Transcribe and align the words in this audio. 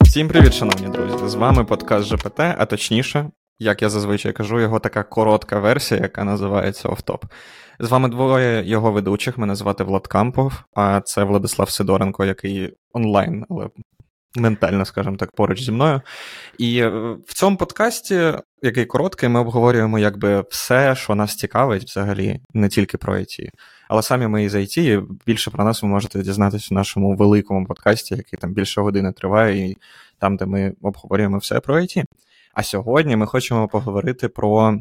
Всім 0.00 0.28
привіт, 0.28 0.54
шановні 0.54 0.88
друзі! 0.88 1.28
З 1.28 1.34
вами 1.34 1.64
подкаст 1.64 2.08
ЖПТ, 2.08 2.40
а 2.40 2.66
точніше, 2.66 3.30
як 3.58 3.82
я 3.82 3.88
зазвичай 3.88 4.32
кажу, 4.32 4.60
його 4.60 4.78
така 4.78 5.02
коротка 5.02 5.58
версія, 5.58 6.00
яка 6.00 6.24
називається 6.24 6.88
Офтоп. 6.88 7.24
З 7.78 7.90
вами 7.90 8.08
двоє 8.08 8.62
його 8.66 8.92
ведучих. 8.92 9.38
Мене 9.38 9.54
звати 9.54 9.84
Влад 9.84 10.06
Кампов, 10.06 10.52
а 10.74 11.00
це 11.00 11.24
Владислав 11.24 11.70
Сидоренко, 11.70 12.24
який 12.24 12.74
онлайн, 12.92 13.46
але 13.50 13.68
ментально, 14.36 14.84
скажімо 14.84 15.16
так, 15.16 15.32
поруч 15.32 15.62
зі 15.62 15.72
мною. 15.72 16.00
І 16.58 16.78
е, 16.78 16.88
в 17.26 17.34
цьому 17.34 17.56
подкасті, 17.56 18.32
який 18.62 18.86
короткий, 18.86 19.28
ми 19.28 19.40
обговорюємо 19.40 19.98
якби 19.98 20.44
все, 20.50 20.94
що 20.96 21.14
нас 21.14 21.36
цікавить, 21.36 21.84
взагалі, 21.84 22.40
не 22.54 22.68
тільки 22.68 22.98
про 22.98 23.14
IT. 23.14 23.48
Але 23.88 24.02
самі 24.02 24.26
ми 24.26 24.44
із 24.44 24.54
IT, 24.54 24.80
і 24.80 25.02
більше 25.26 25.50
про 25.50 25.64
нас 25.64 25.82
ви 25.82 25.88
можете 25.88 26.22
дізнатися 26.22 26.68
в 26.70 26.74
нашому 26.74 27.16
великому 27.16 27.66
подкасті, 27.66 28.14
який 28.14 28.38
там 28.38 28.52
більше 28.52 28.80
години 28.80 29.12
триває, 29.12 29.70
і 29.70 29.76
там, 30.18 30.36
де 30.36 30.46
ми 30.46 30.74
обговорюємо 30.82 31.38
все 31.38 31.60
про 31.60 31.76
IT. 31.76 32.04
А 32.54 32.62
сьогодні 32.62 33.16
ми 33.16 33.26
хочемо 33.26 33.68
поговорити 33.68 34.28
про 34.28 34.78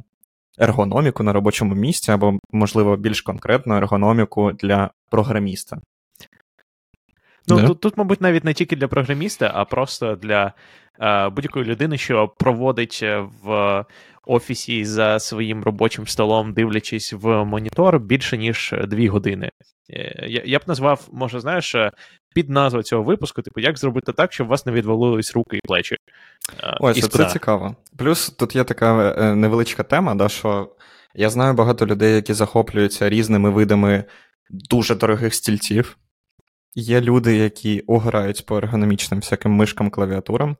ергономіку 0.57 1.23
на 1.23 1.33
робочому 1.33 1.75
місці, 1.75 2.11
або, 2.11 2.39
можливо, 2.51 2.97
більш 2.97 3.21
конкретно 3.21 3.77
ергономіку 3.77 4.51
для 4.51 4.89
програміста. 5.09 5.77
Ну, 7.47 7.57
yeah. 7.57 7.67
тут, 7.67 7.79
тут, 7.79 7.97
мабуть, 7.97 8.21
навіть 8.21 8.43
не 8.43 8.53
тільки 8.53 8.75
для 8.75 8.87
програміста, 8.87 9.51
а 9.53 9.65
просто 9.65 10.15
для 10.15 10.53
е, 11.01 11.29
будь-якої 11.29 11.65
людини, 11.65 11.97
що 11.97 12.27
проводить 12.27 12.99
е, 13.03 13.27
в 13.43 13.85
офісі 14.25 14.85
за 14.85 15.19
своїм 15.19 15.63
робочим 15.63 16.07
столом, 16.07 16.53
дивлячись 16.53 17.13
в 17.13 17.43
монітор 17.43 17.99
більше 17.99 18.37
ніж 18.37 18.73
дві 18.87 19.07
години. 19.07 19.49
Е, 19.89 20.25
я 20.27 20.41
я 20.45 20.59
б 20.59 20.61
назвав, 20.67 21.07
може, 21.11 21.39
знаєш, 21.39 21.75
е, 21.75 21.91
під 22.35 22.49
назву 22.49 22.83
цього 22.83 23.03
випуску, 23.03 23.41
типу, 23.41 23.59
як 23.59 23.77
зробити 23.77 24.13
так, 24.13 24.33
щоб 24.33 24.47
у 24.47 24.49
вас 24.49 24.65
не 24.65 24.71
відвалились 24.71 25.33
руки 25.33 25.57
і 25.57 25.67
плечі. 25.67 25.97
Ось, 26.79 26.97
і 26.97 27.01
це 27.01 27.25
цікаво. 27.25 27.75
Плюс 27.97 28.29
тут 28.29 28.55
є 28.55 28.63
така 28.63 29.15
невеличка 29.35 29.83
тема, 29.83 30.15
да, 30.15 30.29
що 30.29 30.69
я 31.15 31.29
знаю 31.29 31.53
багато 31.53 31.85
людей, 31.85 32.15
які 32.15 32.33
захоплюються 32.33 33.09
різними 33.09 33.49
видами 33.49 34.03
дуже 34.49 34.95
дорогих 34.95 35.33
стільців. 35.33 35.97
Є 36.75 37.01
люди, 37.01 37.35
які 37.35 37.79
ограють 37.79 38.45
по 38.45 38.57
ергономічним 38.57 39.19
всяким 39.19 39.51
мишкам 39.51 39.89
клавіатурам. 39.89 40.57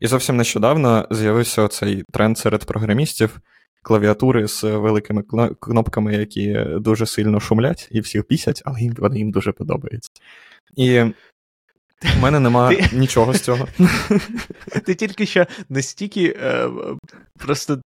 І 0.00 0.06
зовсім 0.06 0.36
нещодавно 0.36 1.08
з'явився 1.10 1.68
цей 1.68 2.04
тренд 2.12 2.38
серед 2.38 2.64
програмістів 2.64 3.40
клавіатури 3.82 4.48
з 4.48 4.62
великими 4.64 5.22
кнопками, 5.60 6.14
які 6.14 6.64
дуже 6.80 7.06
сильно 7.06 7.40
шумлять 7.40 7.88
і 7.90 8.00
всіх 8.00 8.24
пісять, 8.24 8.62
але 8.64 8.80
їм 8.80 8.94
вони 8.98 9.18
їм 9.18 9.30
дуже 9.30 9.52
подобаються. 9.52 10.10
І 10.76 11.00
в 12.02 12.22
мене 12.22 12.40
нема 12.40 12.68
Ти... 12.68 12.88
нічого 12.96 13.32
з 13.32 13.40
цього. 13.40 13.68
Ти 14.84 14.94
тільки 14.94 15.26
що 15.26 15.46
настільки 15.68 16.36
е, 16.42 16.68
просто 17.38 17.80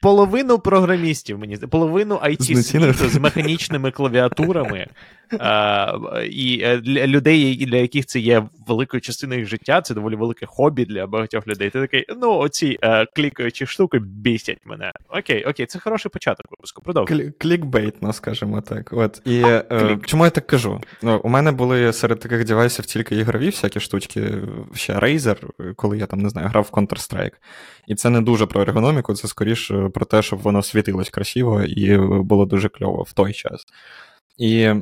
половину 0.00 0.58
програмістів, 0.58 1.38
мені 1.38 1.56
половину 1.56 2.14
it 2.14 2.62
світу 2.62 3.08
з 3.08 3.16
механічними 3.16 3.90
клавіатурами 3.90 4.86
і 6.30 6.60
е, 6.62 6.76
для 6.76 7.06
людей, 7.06 7.66
для 7.66 7.76
яких 7.76 8.06
це 8.06 8.20
є 8.20 8.48
великою 8.66 9.00
частиною 9.00 9.40
їх 9.40 9.48
життя, 9.48 9.80
це 9.80 9.94
доволі 9.94 10.16
велике 10.16 10.46
хобі 10.46 10.84
для 10.84 11.06
багатьох 11.06 11.46
людей. 11.46 11.70
Ти 11.70 11.80
такий, 11.80 12.06
ну, 12.20 12.38
оці 12.38 12.78
е, 12.82 13.06
клікаючі 13.06 13.66
штуки 13.66 13.98
бісять 13.98 14.58
мене. 14.64 14.92
Окей, 15.08 15.44
окей, 15.44 15.66
це 15.66 15.78
хороший 15.78 16.10
початок 16.10 16.46
випуску. 16.50 16.82
Продовжуй. 16.82 17.32
Клікбейтно, 17.38 18.12
скажімо 18.12 18.60
так. 18.60 18.92
От. 18.92 19.22
І 19.24 19.42
а, 19.42 19.64
е, 19.70 19.98
чому 20.04 20.24
я 20.24 20.30
так 20.30 20.46
кажу? 20.46 20.80
Ну, 21.02 21.20
У 21.24 21.28
мене 21.28 21.52
були 21.52 21.92
серед 21.92 22.20
таких 22.20 22.44
девайсів 22.44 22.86
тільки 22.86 23.16
ігрові 23.16 23.46
всякі 23.46 23.80
штучки, 23.80 24.32
ще 24.74 24.98
Razer, 24.98 25.36
коли 25.76 25.98
я 25.98 26.06
там 26.06 26.18
не 26.18 26.28
знаю, 26.28 26.48
грав 26.48 26.68
в 26.72 26.74
Counter-Strike. 26.74 27.34
І 27.86 27.94
це 27.94 28.10
не 28.10 28.20
дуже 28.20 28.46
про 28.46 28.62
ергономіку, 28.62 29.14
це 29.14 29.28
скоріше 29.28 29.88
про 29.94 30.04
те, 30.06 30.22
щоб 30.22 30.38
воно 30.38 30.62
світилось 30.62 31.10
красиво 31.10 31.62
і 31.62 31.98
було 31.98 32.46
дуже 32.46 32.68
кльово 32.68 33.02
в 33.02 33.12
той 33.12 33.32
час. 33.32 33.66
І 34.38 34.74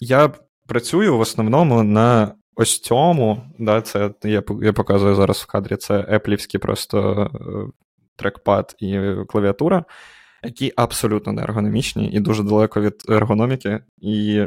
я 0.00 0.32
працюю 0.66 1.16
в 1.16 1.20
основному 1.20 1.82
на 1.82 2.34
ось 2.56 2.80
цьому. 2.80 3.42
да, 3.58 3.80
це 3.80 4.10
Я 4.24 4.42
я 4.62 4.72
показую 4.72 5.14
зараз 5.14 5.36
в 5.36 5.46
кадрі 5.46 5.76
це 5.76 6.06
еплівський 6.08 6.60
просто 6.60 7.30
е, 7.34 7.72
трекпад 8.16 8.76
і 8.78 9.00
клавіатура, 9.28 9.84
які 10.44 10.72
абсолютно 10.76 11.32
не 11.32 11.42
ергономічні 11.42 12.10
і 12.10 12.20
дуже 12.20 12.42
далеко 12.42 12.80
від 12.80 12.94
ергономіки. 13.08 13.80
І 13.98 14.44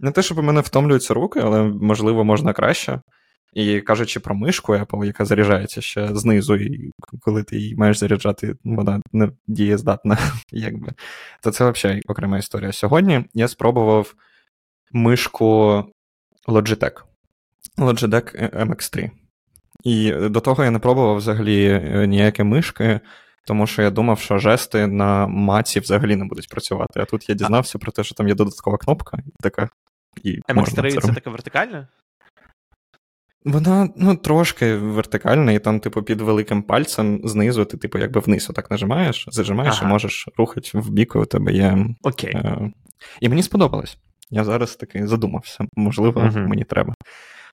не 0.00 0.10
те, 0.10 0.22
щоб 0.22 0.38
у 0.38 0.42
мене 0.42 0.60
втомлюються 0.60 1.14
руки, 1.14 1.40
але 1.40 1.62
можливо 1.62 2.24
можна 2.24 2.52
краще. 2.52 3.00
І 3.52 3.80
кажучи 3.80 4.20
про 4.20 4.34
мишку 4.34 4.72
Apple, 4.72 5.04
яка 5.04 5.24
заряджається 5.24 5.80
ще 5.80 6.14
знизу, 6.14 6.54
і 6.56 6.90
коли 7.20 7.42
ти 7.42 7.56
її 7.56 7.76
маєш 7.76 7.98
заряджати, 7.98 8.54
вона 8.64 9.00
не 9.12 9.30
дієздатна, 9.46 10.18
якби. 10.52 10.92
То 11.42 11.50
це 11.50 11.70
взагалі 11.70 12.02
окрема 12.06 12.38
історія. 12.38 12.72
Сьогодні 12.72 13.24
я 13.34 13.48
спробував 13.48 14.14
мишку 14.96 15.84
Logitech. 16.48 17.02
Logitech 17.78 18.54
MX3. 18.66 19.10
І 19.84 20.12
до 20.12 20.40
того 20.40 20.64
я 20.64 20.70
не 20.70 20.78
пробував 20.78 21.16
взагалі 21.16 21.66
е, 21.68 22.06
ніякі 22.06 22.42
мишки, 22.42 23.00
тому 23.46 23.66
що 23.66 23.82
я 23.82 23.90
думав, 23.90 24.18
що 24.18 24.38
жести 24.38 24.86
на 24.86 25.26
маці 25.26 25.80
взагалі 25.80 26.16
не 26.16 26.24
будуть 26.24 26.48
працювати. 26.48 27.00
А 27.00 27.04
тут 27.04 27.28
я 27.28 27.34
дізнався 27.34 27.78
про 27.78 27.92
те, 27.92 28.04
що 28.04 28.14
там 28.14 28.28
є 28.28 28.34
додаткова 28.34 28.78
кнопка, 28.78 29.18
і 29.26 29.30
така. 29.42 29.68
І 30.22 30.40
MX3 30.48 30.94
це, 30.94 31.00
це 31.00 31.12
така 31.12 31.30
вертикальна? 31.30 31.88
Вона 33.44 33.88
ну, 33.96 34.16
трошки 34.16 34.76
вертикальна, 34.76 35.52
і 35.52 35.58
там, 35.58 35.80
типу, 35.80 36.02
під 36.02 36.20
великим 36.20 36.62
пальцем 36.62 37.20
знизу 37.24 37.64
ти, 37.64 37.76
типу, 37.76 37.98
якби 37.98 38.20
вниз 38.20 38.50
отак 38.50 38.70
нажимаєш, 38.70 39.28
зажимаєш 39.30 39.76
ага. 39.78 39.88
і 39.88 39.92
можеш 39.92 40.28
рухати 40.36 40.70
в 40.74 40.90
бік, 40.90 41.16
у 41.16 41.24
тебе 41.24 41.52
є. 41.52 41.86
Окей. 42.02 42.30
Е... 42.30 42.72
І 43.20 43.28
мені 43.28 43.42
сподобалось. 43.42 43.98
Я 44.30 44.44
зараз 44.44 44.76
таки 44.76 45.06
задумався, 45.06 45.64
можливо, 45.76 46.20
uh-huh. 46.20 46.46
мені 46.46 46.64
треба. 46.64 46.94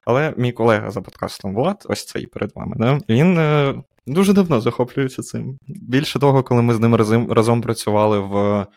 Але 0.05 0.33
мій 0.37 0.51
колега 0.51 0.91
за 0.91 1.01
подкастом 1.01 1.55
Влад, 1.55 1.85
ось 1.89 2.05
цей 2.05 2.27
перед 2.27 2.51
вами, 2.55 2.75
да? 2.77 2.99
він 3.09 3.37
е, 3.37 3.75
дуже 4.07 4.33
давно 4.33 4.61
захоплюється 4.61 5.21
цим. 5.21 5.57
Більше 5.67 6.19
того, 6.19 6.43
коли 6.43 6.61
ми 6.61 6.73
з 6.73 6.79
ним 6.79 6.95
разом, 6.95 7.31
разом 7.31 7.61
працювали 7.61 8.19
в 8.19 8.67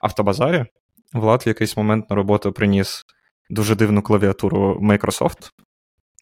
автобазарі, 0.00 0.64
Влад 1.12 1.42
в 1.46 1.48
якийсь 1.48 1.76
момент 1.76 2.10
на 2.10 2.16
роботу 2.16 2.52
приніс 2.52 3.04
дуже 3.50 3.74
дивну 3.74 4.02
клавіатуру 4.02 4.80
Microsoft 4.82 5.50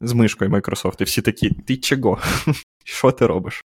з 0.01 0.13
мишкою 0.13 0.51
Microsoft, 0.51 1.01
і 1.01 1.05
всі 1.05 1.23
такі, 1.23 1.51
ти 1.51 1.77
чого? 1.77 2.19
Що 2.85 3.13
ти 3.13 3.27
робиш? 3.27 3.65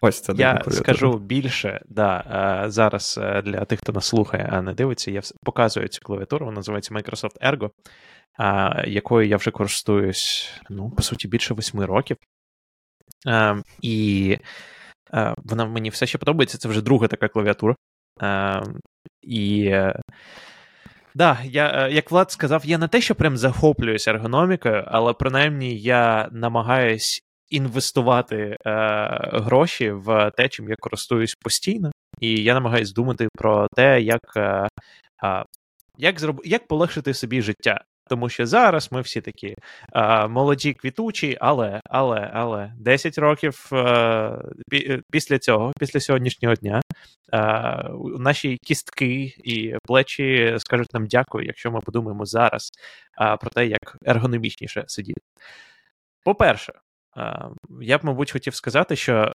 Ось 0.00 0.20
це 0.20 0.32
Я 0.36 0.62
скажу 0.70 1.18
більше, 1.18 1.80
да, 1.88 2.24
е, 2.64 2.70
зараз 2.70 3.18
е, 3.22 3.42
для 3.42 3.64
тих, 3.64 3.80
хто 3.80 3.92
нас 3.92 4.06
слухає, 4.06 4.48
а 4.52 4.62
не 4.62 4.74
дивиться, 4.74 5.10
я 5.10 5.20
показую 5.44 5.88
цю 5.88 6.00
клавіатуру, 6.02 6.46
вона 6.46 6.56
називається 6.56 6.94
Microsoft 6.94 7.40
Ergo, 7.42 7.70
якою 8.86 9.28
я 9.28 9.36
вже 9.36 9.50
користуюсь, 9.50 10.52
ну, 10.70 10.90
по 10.90 11.02
суті, 11.02 11.28
більше 11.28 11.54
восьми 11.54 11.86
років. 11.86 12.16
Е, 13.26 13.62
і 13.82 14.36
вона 15.36 15.64
мені 15.64 15.90
все 15.90 16.06
ще 16.06 16.18
подобається. 16.18 16.58
Це 16.58 16.68
вже 16.68 16.82
друга 16.82 17.08
така 17.08 17.28
клавіатура. 17.28 17.74
І. 19.22 19.74
Да, 21.14 21.38
я, 21.44 21.88
як 21.88 22.10
Влад 22.10 22.30
сказав, 22.30 22.66
я 22.66 22.78
не 22.78 22.88
те, 22.88 23.00
що 23.00 23.14
прям 23.14 23.36
захоплююсь 23.36 24.08
ергономікою, 24.08 24.84
але 24.86 25.12
принаймні 25.12 25.78
я 25.78 26.28
намагаюсь 26.32 27.27
інвестувати 27.50 28.36
е, 28.36 28.56
гроші 29.32 29.90
в 29.90 30.30
те, 30.36 30.48
чим 30.48 30.68
я 30.68 30.76
користуюсь 30.80 31.34
постійно, 31.34 31.92
і 32.20 32.42
я 32.42 32.54
намагаюсь 32.54 32.92
думати 32.92 33.28
про 33.34 33.66
те, 33.76 34.00
як 34.00 34.20
е, 34.36 34.68
е, 35.24 35.44
як, 35.98 36.20
зроб... 36.20 36.40
як 36.44 36.66
полегшити 36.66 37.14
собі 37.14 37.42
життя. 37.42 37.84
Тому 38.08 38.28
що 38.28 38.46
зараз 38.46 38.92
ми 38.92 39.00
всі 39.00 39.20
такі 39.20 39.54
е, 39.92 40.28
молоді, 40.28 40.74
квітучі, 40.74 41.38
але 41.40 41.80
але, 41.84 42.30
але 42.34 42.72
10 42.78 43.18
років 43.18 43.70
е, 43.72 44.38
після 45.10 45.38
цього, 45.38 45.72
після 45.78 46.00
сьогоднішнього 46.00 46.54
дня, 46.54 46.80
е, 47.32 47.84
наші 48.18 48.58
кістки 48.62 49.34
і 49.44 49.74
плечі 49.82 50.54
скажуть 50.58 50.94
нам 50.94 51.06
дякую, 51.06 51.46
якщо 51.46 51.70
ми 51.70 51.80
подумаємо 51.80 52.24
зараз 52.24 52.70
е, 53.20 53.36
про 53.36 53.50
те, 53.50 53.66
як 53.66 53.96
ергономічніше 54.06 54.84
сидіти. 54.86 55.20
По-перше, 56.24 56.72
я 57.80 57.98
б, 57.98 58.00
мабуть, 58.04 58.32
хотів 58.32 58.54
сказати, 58.54 58.96
що 58.96 59.32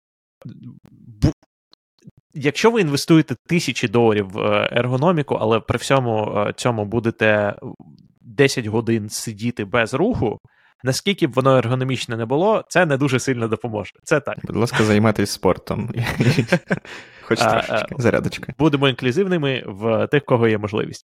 якщо 2.34 2.70
ви 2.70 2.80
інвестуєте 2.80 3.36
тисячі 3.46 3.88
доларів 3.88 4.28
в 4.28 4.38
е, 4.38 4.68
ергономіку, 4.72 5.34
але 5.40 5.60
при 5.60 5.78
всьому 5.78 6.44
е, 6.48 6.52
цьому 6.56 6.84
будете 6.84 7.54
10 8.20 8.66
годин 8.66 9.08
сидіти 9.08 9.64
без 9.64 9.94
руху. 9.94 10.38
Наскільки 10.84 11.26
б 11.26 11.32
воно 11.32 11.58
ергономічне 11.58 12.16
не 12.16 12.26
було, 12.26 12.64
це 12.68 12.86
не 12.86 12.96
дуже 12.96 13.20
сильно 13.20 13.48
допоможе. 13.48 13.92
Це 14.04 14.20
так. 14.20 14.38
Будь 14.44 14.56
ласка, 14.56 14.84
займайтесь 14.84 15.30
спортом. 15.30 15.90
Хоч 17.22 17.38
трошечки, 17.38 17.94
зарядочка. 17.98 18.52
Будемо 18.58 18.88
інклюзивними 18.88 19.64
в 19.66 20.06
тих, 20.06 20.24
кого 20.24 20.48
є 20.48 20.58
можливість. 20.58 21.06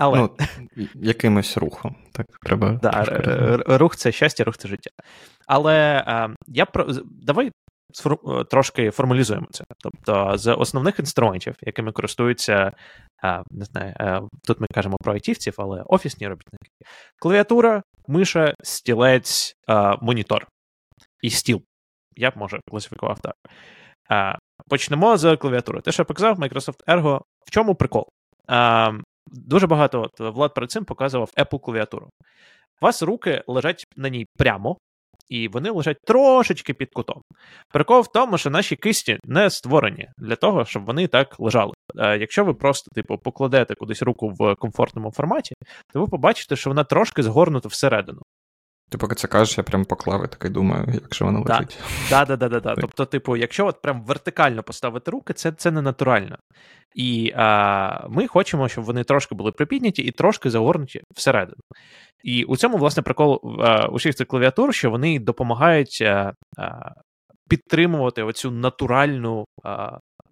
Але... 0.00 0.18
Ну, 0.18 0.30
якимось 0.94 1.56
рухом. 1.56 1.96
Так, 2.12 2.26
треба. 2.42 2.72
Да, 2.82 3.04
Рух 3.66 3.96
це 3.96 4.12
щастя, 4.12 4.44
рух 4.44 4.56
це 4.56 4.68
життя. 4.68 4.90
Але 5.46 6.04
а, 6.06 6.28
я 6.46 6.66
про 6.66 6.86
давай 7.04 7.50
трошки 8.50 8.90
формалізуємо 8.90 9.46
це. 9.50 9.64
Тобто, 9.78 10.38
з 10.38 10.54
основних 10.54 10.98
інструментів, 10.98 11.54
якими 11.60 11.92
користуються, 11.92 12.72
а, 13.22 13.42
не 13.50 13.64
знаю, 13.64 14.28
тут 14.46 14.60
ми 14.60 14.66
кажемо 14.74 14.96
про 15.00 15.12
айтівців, 15.12 15.54
але 15.58 15.82
офісні 15.86 16.28
робітники: 16.28 16.68
клавіатура, 17.18 17.82
миша, 18.08 18.54
стілець, 18.62 19.54
монітор 20.00 20.46
і 21.22 21.30
стіл. 21.30 21.62
Я 22.16 22.30
б 22.30 22.32
може 22.36 22.60
класифікував 22.70 23.18
так. 23.20 23.34
Почнемо 24.68 25.16
з 25.16 25.36
клавіатури. 25.36 25.80
Те, 25.80 25.92
що 25.92 26.00
я 26.00 26.04
показав, 26.04 26.38
Microsoft 26.40 26.84
Ergo. 26.86 27.20
В 27.46 27.50
чому 27.50 27.74
прикол? 27.74 28.08
Дуже 29.30 29.66
багато 29.66 30.02
от, 30.02 30.34
Влад 30.34 30.54
перед 30.54 30.70
цим 30.70 30.84
показував 30.84 31.30
Apple 31.36 31.60
клавіатуру. 31.60 32.06
У 32.82 32.86
вас 32.86 33.02
руки 33.02 33.42
лежать 33.46 33.84
на 33.96 34.08
ній 34.08 34.26
прямо, 34.38 34.76
і 35.28 35.48
вони 35.48 35.70
лежать 35.70 35.96
трошечки 36.06 36.74
під 36.74 36.88
кутом. 36.92 37.22
Прикол 37.68 38.00
в 38.00 38.12
тому, 38.12 38.38
що 38.38 38.50
наші 38.50 38.76
кисті 38.76 39.18
не 39.24 39.50
створені 39.50 40.08
для 40.18 40.36
того, 40.36 40.64
щоб 40.64 40.84
вони 40.84 41.06
так 41.06 41.40
лежали. 41.40 41.72
Якщо 41.96 42.44
ви 42.44 42.54
просто, 42.54 42.88
типу, 42.94 43.18
покладете 43.18 43.74
кудись 43.74 44.02
руку 44.02 44.32
в 44.38 44.54
комфортному 44.54 45.12
форматі, 45.12 45.54
то 45.92 46.00
ви 46.00 46.06
побачите, 46.06 46.56
що 46.56 46.70
вона 46.70 46.84
трошки 46.84 47.22
згорнута 47.22 47.68
всередину. 47.68 48.22
Ти 48.90 48.98
поки 48.98 49.14
це 49.14 49.28
кажеш, 49.28 49.58
я 49.58 49.64
прям 49.64 49.84
поклав 49.84 50.24
і 50.24 50.28
такий 50.28 50.50
думаю, 50.50 50.86
якщо 50.94 51.24
вона 51.24 51.38
лежить. 51.38 51.78
Так, 52.10 52.28
да, 52.28 52.36
да, 52.36 52.48
да, 52.48 52.60
да, 52.60 52.74
Тобто, 52.80 53.04
типу, 53.04 53.36
якщо 53.36 53.66
от 53.66 53.82
прям 53.82 54.02
вертикально 54.02 54.62
поставити 54.62 55.10
руки, 55.10 55.32
це 55.32 55.52
це 55.52 55.70
не 55.70 55.82
натурально. 55.82 56.36
І 56.94 57.32
а, 57.36 58.06
ми 58.08 58.26
хочемо, 58.26 58.68
щоб 58.68 58.84
вони 58.84 59.04
трошки 59.04 59.34
були 59.34 59.52
припідняті 59.52 60.02
і 60.02 60.10
трошки 60.10 60.50
загорнуті 60.50 61.02
всередину. 61.14 61.60
І 62.24 62.44
у 62.44 62.56
цьому, 62.56 62.76
власне, 62.76 63.02
прикол 63.02 63.40
а, 63.60 63.86
усіх 63.86 64.14
цих 64.14 64.26
клавіатур, 64.26 64.74
що 64.74 64.90
вони 64.90 65.18
допомагають 65.18 66.02
а, 66.02 66.32
підтримувати 67.48 68.22
оцю 68.22 68.50
натуральну 68.50 69.44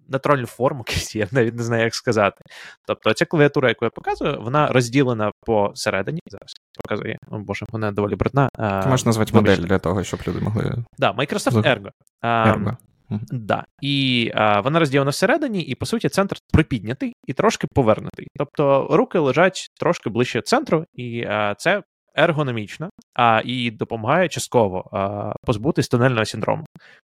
натуральну 0.09 0.45
форму, 0.45 0.85
я 1.13 1.27
навіть 1.31 1.55
не 1.55 1.63
знаю, 1.63 1.83
як 1.83 1.95
сказати. 1.95 2.41
Тобто, 2.87 3.13
ця 3.13 3.25
клавіатура, 3.25 3.69
яку 3.69 3.85
я 3.85 3.91
показую, 3.91 4.41
вона 4.41 4.67
розділена 4.67 5.31
посередині. 5.45 6.19
Зараз 6.27 6.53
показує. 6.83 7.17
О 7.31 7.39
Боже, 7.39 7.65
вона 7.69 7.91
доволі 7.91 8.15
брудна. 8.15 8.49
Ти 8.83 8.89
можеш 8.89 9.05
назвати 9.05 9.33
модель 9.33 9.57
для 9.57 9.79
того, 9.79 10.03
щоб 10.03 10.19
люди 10.27 10.39
могли. 10.39 10.83
Да, 10.97 11.11
Microsoft 11.11 11.63
Ergo. 11.63 11.89
Ergo. 12.23 12.75
Mm-hmm. 13.11 13.19
Да. 13.31 13.65
І 13.81 14.31
а, 14.35 14.61
вона 14.61 14.79
розділена 14.79 15.11
всередині, 15.11 15.61
і, 15.61 15.75
по 15.75 15.85
суті, 15.85 16.09
центр 16.09 16.35
припіднятий 16.53 17.13
і 17.27 17.33
трошки 17.33 17.67
повернутий. 17.73 18.27
Тобто 18.37 18.87
руки 18.91 19.19
лежать 19.19 19.67
трошки 19.79 20.09
ближче 20.09 20.41
центру, 20.41 20.85
і 20.93 21.23
а, 21.23 21.55
це 21.57 21.83
ергономічно 22.15 22.89
а, 23.13 23.41
і 23.45 23.71
допомагає 23.71 24.29
частково 24.29 24.89
а, 24.93 25.33
позбутись 25.45 25.87
тунельного 25.87 26.25
синдрому. 26.25 26.65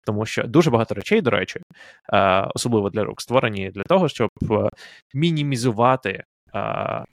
Тому 0.07 0.27
що 0.27 0.43
дуже 0.43 0.71
багато 0.71 0.95
речей, 0.95 1.21
до 1.21 1.31
речі, 1.31 1.61
особливо 2.55 2.91
для 2.91 3.05
рук, 3.05 3.21
створені 3.21 3.71
для 3.71 3.83
того, 3.83 4.09
щоб 4.09 4.31
е, 4.43 4.69
мінімізувати 5.15 6.25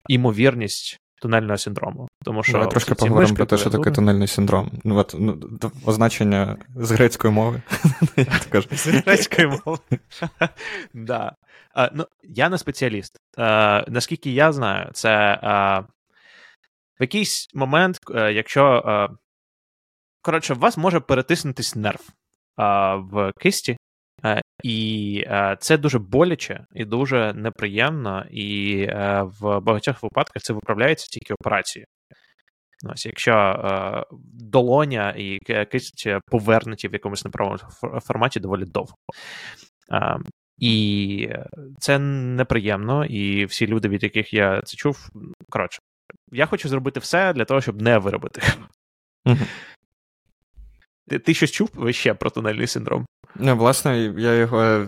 імовірність 0.08 0.98
тунельного 1.22 1.58
синдрому. 1.58 2.08
Тому 2.24 2.44
що 2.44 2.52
Давай 2.52 2.70
трошки 2.70 2.96
поговоримо 2.96 3.36
про 3.36 3.46
те, 3.46 3.58
що 3.58 3.70
таке 3.70 3.92
тунельний 3.92 4.28
синдром. 4.28 4.72
Ну, 4.84 4.98
от, 4.98 5.16
ну, 5.20 5.40
Означення 5.86 6.58
з 6.76 6.92
грецької 6.92 7.34
мови. 7.34 7.62
З 8.72 8.88
грецької 8.88 9.48
мови. 9.48 9.80
Да. 10.94 11.36
Ну, 11.94 12.06
Я 12.24 12.50
не 12.50 12.58
спеціаліст. 12.58 13.18
Наскільки 13.88 14.32
я 14.32 14.52
знаю, 14.52 14.90
це 14.94 15.40
в 17.00 17.04
якийсь 17.04 17.50
момент, 17.54 18.00
е, 18.16 18.34
якщо. 18.34 19.10
Коротше, 20.22 20.54
в 20.54 20.60
вас 20.60 20.78
може 20.78 21.00
перетиснутись 21.00 21.76
нерв 21.76 22.10
в 22.96 23.32
кисті, 23.40 23.78
і 24.64 25.26
це 25.60 25.78
дуже 25.78 26.00
боляче 26.00 26.66
і 26.74 26.86
дуже 26.86 27.34
неприємно, 27.34 28.26
і 28.32 28.86
в 29.22 29.60
багатьох 29.60 30.04
випадках 30.04 30.44
це 30.44 30.54
виправляється 30.54 31.08
тільки 31.08 31.34
операцією. 31.34 31.86
Ось, 32.84 33.06
Якщо 33.06 33.32
е, 33.34 34.04
долоня 34.34 35.16
і 35.18 35.40
кисть 35.72 36.08
повернуті 36.26 36.88
в 36.88 36.94
якомусь 36.94 37.26
неправому 37.26 37.58
форматі 38.02 38.40
доволі 38.40 38.66
довго. 38.66 38.96
Е, 39.94 40.18
і 40.58 41.30
це 41.80 42.00
неприємно, 42.00 43.06
і 43.06 43.46
всі 43.46 43.68
люди, 43.68 43.90
від 43.90 44.04
яких 44.04 44.34
я 44.34 44.62
це 44.62 44.78
чув, 44.78 45.10
коротше, 45.50 45.80
я 46.32 46.46
хочу 46.46 46.70
зробити 46.70 47.00
все 47.00 47.34
для 47.34 47.46
того, 47.46 47.62
щоб 47.62 47.82
не 47.82 47.98
виробити. 47.98 48.42
Ти 51.12 51.20
ти 51.20 51.34
щось 51.34 51.52
чув 51.52 51.70
ще 51.90 52.14
про 52.14 52.30
тунельний 52.30 52.68
синдром? 52.68 53.06
Ну, 53.36 53.58
власне, 53.58 54.14
я 54.18 54.34
його 54.34 54.86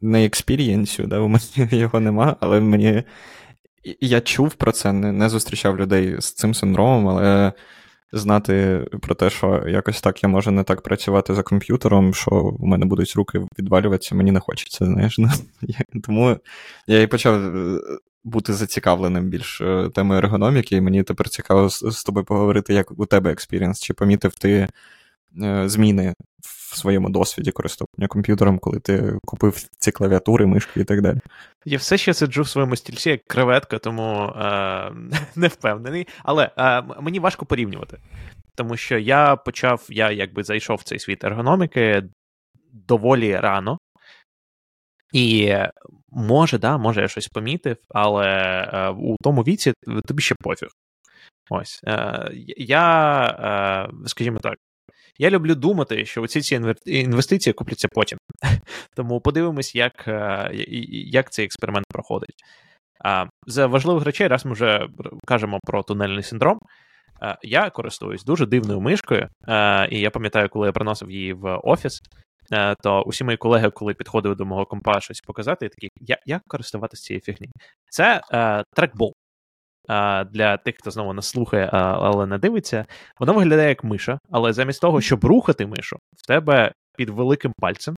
не 0.00 0.24
експірієнсю, 0.24 1.02
да, 1.02 1.18
у 1.18 1.28
мене 1.28 1.44
його 1.70 2.00
нема, 2.00 2.36
але 2.40 2.60
мені. 2.60 3.02
Я 4.00 4.20
чув 4.20 4.54
про 4.54 4.72
це, 4.72 4.92
не, 4.92 5.12
не 5.12 5.28
зустрічав 5.28 5.78
людей 5.78 6.16
з 6.20 6.32
цим 6.32 6.54
синдромом, 6.54 7.08
але 7.08 7.52
знати 8.12 8.86
про 9.02 9.14
те, 9.14 9.30
що 9.30 9.64
якось 9.68 10.00
так 10.00 10.22
я 10.22 10.28
можу 10.28 10.50
не 10.50 10.62
так 10.62 10.80
працювати 10.80 11.34
за 11.34 11.42
комп'ютером, 11.42 12.14
що 12.14 12.30
у 12.58 12.66
мене 12.66 12.86
будуть 12.86 13.14
руки 13.16 13.40
відвалюватися, 13.58 14.14
мені 14.14 14.32
не 14.32 14.40
хочеться. 14.40 14.84
знаєш. 14.84 15.18
Ну, 15.18 15.28
тому 16.04 16.36
я 16.86 17.02
і 17.02 17.06
почав 17.06 17.56
е, 17.56 17.80
бути 18.24 18.52
зацікавленим 18.52 19.24
більш 19.28 19.60
е, 19.60 19.90
темою 19.94 20.18
ергономіки, 20.18 20.76
і 20.76 20.80
мені 20.80 21.02
тепер 21.02 21.28
цікаво 21.28 21.68
з 21.68 22.04
тобою 22.04 22.24
поговорити, 22.26 22.74
як 22.74 22.98
у 22.98 23.06
тебе 23.06 23.32
experience, 23.32 23.80
чи 23.80 23.94
помітив 23.94 24.34
ти 24.34 24.50
Е, 24.50 24.68
зміни 25.64 26.14
в 26.40 26.76
своєму 26.76 27.10
досвіді 27.10 27.52
користування 27.52 28.08
комп'ютером, 28.08 28.58
коли 28.58 28.80
ти 28.80 29.18
купив 29.24 29.64
ці 29.78 29.92
клавіатури, 29.92 30.46
мишки 30.46 30.80
і 30.80 30.84
так 30.84 31.02
далі. 31.02 31.18
Я 31.64 31.78
все 31.78 31.98
ще 31.98 32.14
сиджу 32.14 32.42
в 32.42 32.48
своєму 32.48 32.76
стільці 32.76 33.10
як 33.10 33.24
креветка, 33.24 33.78
тому 33.78 34.22
е, 34.22 34.92
не 35.36 35.48
впевнений. 35.48 36.06
Але 36.22 36.50
е, 36.58 36.82
мені 37.00 37.18
важко 37.18 37.46
порівнювати. 37.46 37.98
Тому 38.54 38.76
що 38.76 38.98
я 38.98 39.36
почав, 39.36 39.86
я 39.88 40.10
якби 40.10 40.42
зайшов 40.42 40.76
в 40.76 40.82
цей 40.82 40.98
світ 40.98 41.24
ергономіки 41.24 42.02
доволі 42.72 43.36
рано. 43.36 43.78
І 45.12 45.54
може, 46.10 46.58
да, 46.58 46.78
може, 46.78 47.00
я 47.00 47.08
щось 47.08 47.28
помітив, 47.28 47.76
але 47.88 48.26
е, 48.72 48.88
у 48.88 49.16
тому 49.20 49.42
віці 49.42 49.72
тобі 50.06 50.22
ще 50.22 50.34
пофіг. 50.40 50.68
Ось. 51.50 51.80
Е, 51.86 52.30
Я, 52.56 53.88
е, 53.92 54.08
скажімо 54.08 54.38
так, 54.38 54.58
я 55.18 55.30
люблю 55.30 55.54
думати, 55.54 56.04
що 56.04 56.22
оці 56.22 56.40
ці 56.40 56.60
інвестиції 56.86 57.52
купляться 57.52 57.88
потім. 57.88 58.18
Тому 58.96 59.20
подивимось, 59.20 59.74
як 59.74 60.08
е, 60.08 60.50
як 60.90 61.30
цей 61.30 61.44
експеримент 61.44 61.86
проходить. 61.88 62.36
З 63.46 63.66
важливих 63.66 64.04
речей, 64.04 64.28
раз 64.28 64.46
ми 64.46 64.52
вже 64.52 64.88
кажемо 65.26 65.58
про 65.66 65.82
тунельний 65.82 66.22
синдром. 66.22 66.58
Е, 67.22 67.36
я 67.42 67.70
користуюсь 67.70 68.24
дуже 68.24 68.46
дивною 68.46 68.80
мишкою, 68.80 69.28
е, 69.48 69.88
і 69.90 70.00
я 70.00 70.10
пам'ятаю, 70.10 70.48
коли 70.48 70.66
я 70.66 70.72
приносив 70.72 71.10
її 71.10 71.32
в 71.32 71.56
офіс, 71.56 72.00
то 72.82 73.02
усі 73.02 73.24
мої 73.24 73.36
колеги, 73.36 73.70
коли 73.70 73.94
підходили 73.94 74.34
до 74.34 74.44
мого 74.44 74.66
компа 74.66 75.00
щось 75.00 75.20
показати, 75.20 75.68
такі, 75.68 75.90
як 76.26 76.42
користуватися 76.48 77.02
цією 77.02 77.20
фігні? 77.20 77.48
Це 77.90 78.20
трекбол 78.76 79.14
для 80.32 80.56
тих, 80.64 80.74
хто 80.78 80.90
знову 80.90 81.12
нас 81.12 81.28
слухає, 81.28 81.70
але 81.72 82.26
не 82.26 82.38
дивиться, 82.38 82.86
воно 83.18 83.32
виглядає 83.32 83.68
як 83.68 83.84
миша, 83.84 84.18
але 84.30 84.52
замість 84.52 84.80
того, 84.80 85.00
щоб 85.00 85.24
рухати 85.24 85.66
мишу, 85.66 85.96
в 86.16 86.26
тебе 86.26 86.72
під 86.96 87.10
великим 87.10 87.52
пальцем 87.58 87.96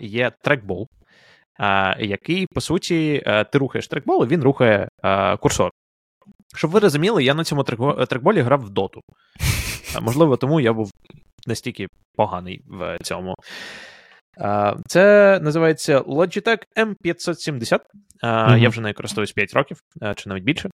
є 0.00 0.32
трекбол, 0.42 0.86
який, 1.98 2.46
по 2.54 2.60
суті, 2.60 3.22
ти 3.52 3.58
рухаєш 3.58 3.88
трекбол, 3.88 4.24
і 4.24 4.26
він 4.26 4.42
рухає 4.42 4.88
курсор. 5.40 5.70
Щоб 6.56 6.70
ви 6.70 6.80
розуміли, 6.80 7.24
я 7.24 7.34
на 7.34 7.44
цьому 7.44 7.64
трекболі 8.08 8.40
грав 8.40 8.60
в 8.60 8.70
доту. 8.70 9.00
Можливо, 10.00 10.36
тому 10.36 10.60
я 10.60 10.72
був 10.72 10.90
настільки 11.46 11.86
поганий 12.14 12.62
в 12.66 12.98
цьому. 13.02 13.34
Це 14.86 15.38
називається 15.42 16.00
Logitech 16.00 16.62
M570. 16.76 17.78
Mm-hmm. 18.22 18.58
Я 18.58 18.68
вже 18.68 18.80
нею 18.80 18.94
користуюсь 18.94 19.32
5 19.32 19.54
років, 19.54 19.78
чи 20.16 20.28
навіть 20.28 20.44
більше. 20.44 20.70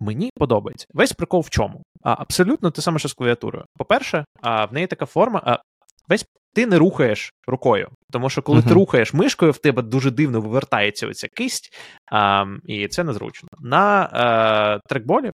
Мені 0.00 0.30
подобається. 0.36 0.86
Весь 0.94 1.12
прикол 1.12 1.40
в 1.40 1.50
чому? 1.50 1.82
Абсолютно 2.02 2.70
те 2.70 2.82
саме, 2.82 2.98
що 2.98 3.08
з 3.08 3.14
клавіатурою. 3.14 3.64
По-перше, 3.78 4.24
в 4.42 4.68
неї 4.70 4.86
така 4.86 5.06
форма. 5.06 5.60
Весь 6.08 6.26
ти 6.54 6.66
не 6.66 6.78
рухаєш 6.78 7.32
рукою, 7.46 7.88
тому 8.12 8.30
що 8.30 8.42
коли 8.42 8.60
uh-huh. 8.60 8.68
ти 8.68 8.74
рухаєш 8.74 9.14
мишкою, 9.14 9.52
в 9.52 9.58
тебе 9.58 9.82
дуже 9.82 10.10
дивно 10.10 10.40
вивертається 10.40 11.08
оця 11.08 11.28
кисть, 11.28 11.74
а, 12.12 12.44
і 12.64 12.88
це 12.88 13.04
незручно. 13.04 13.48
На 13.60 14.10
а, 14.12 14.78
трекболі 14.88 15.30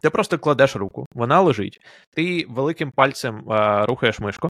ти 0.00 0.10
просто 0.10 0.38
кладеш 0.38 0.76
руку, 0.76 1.06
вона 1.14 1.40
лежить, 1.40 1.78
ти 2.16 2.46
великим 2.48 2.90
пальцем 2.90 3.50
а, 3.50 3.86
рухаєш 3.86 4.20
мишку, 4.20 4.48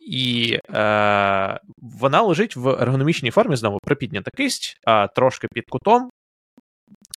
і 0.00 0.58
е, 0.74 1.60
вона 1.78 2.22
лежить 2.22 2.56
в 2.56 2.68
ергономічній 2.68 3.30
формі, 3.30 3.56
знову 3.56 3.78
припіднята 3.82 4.30
кисть, 4.36 4.76
а, 4.86 5.06
трошки 5.06 5.48
під 5.52 5.64
кутом. 5.70 6.10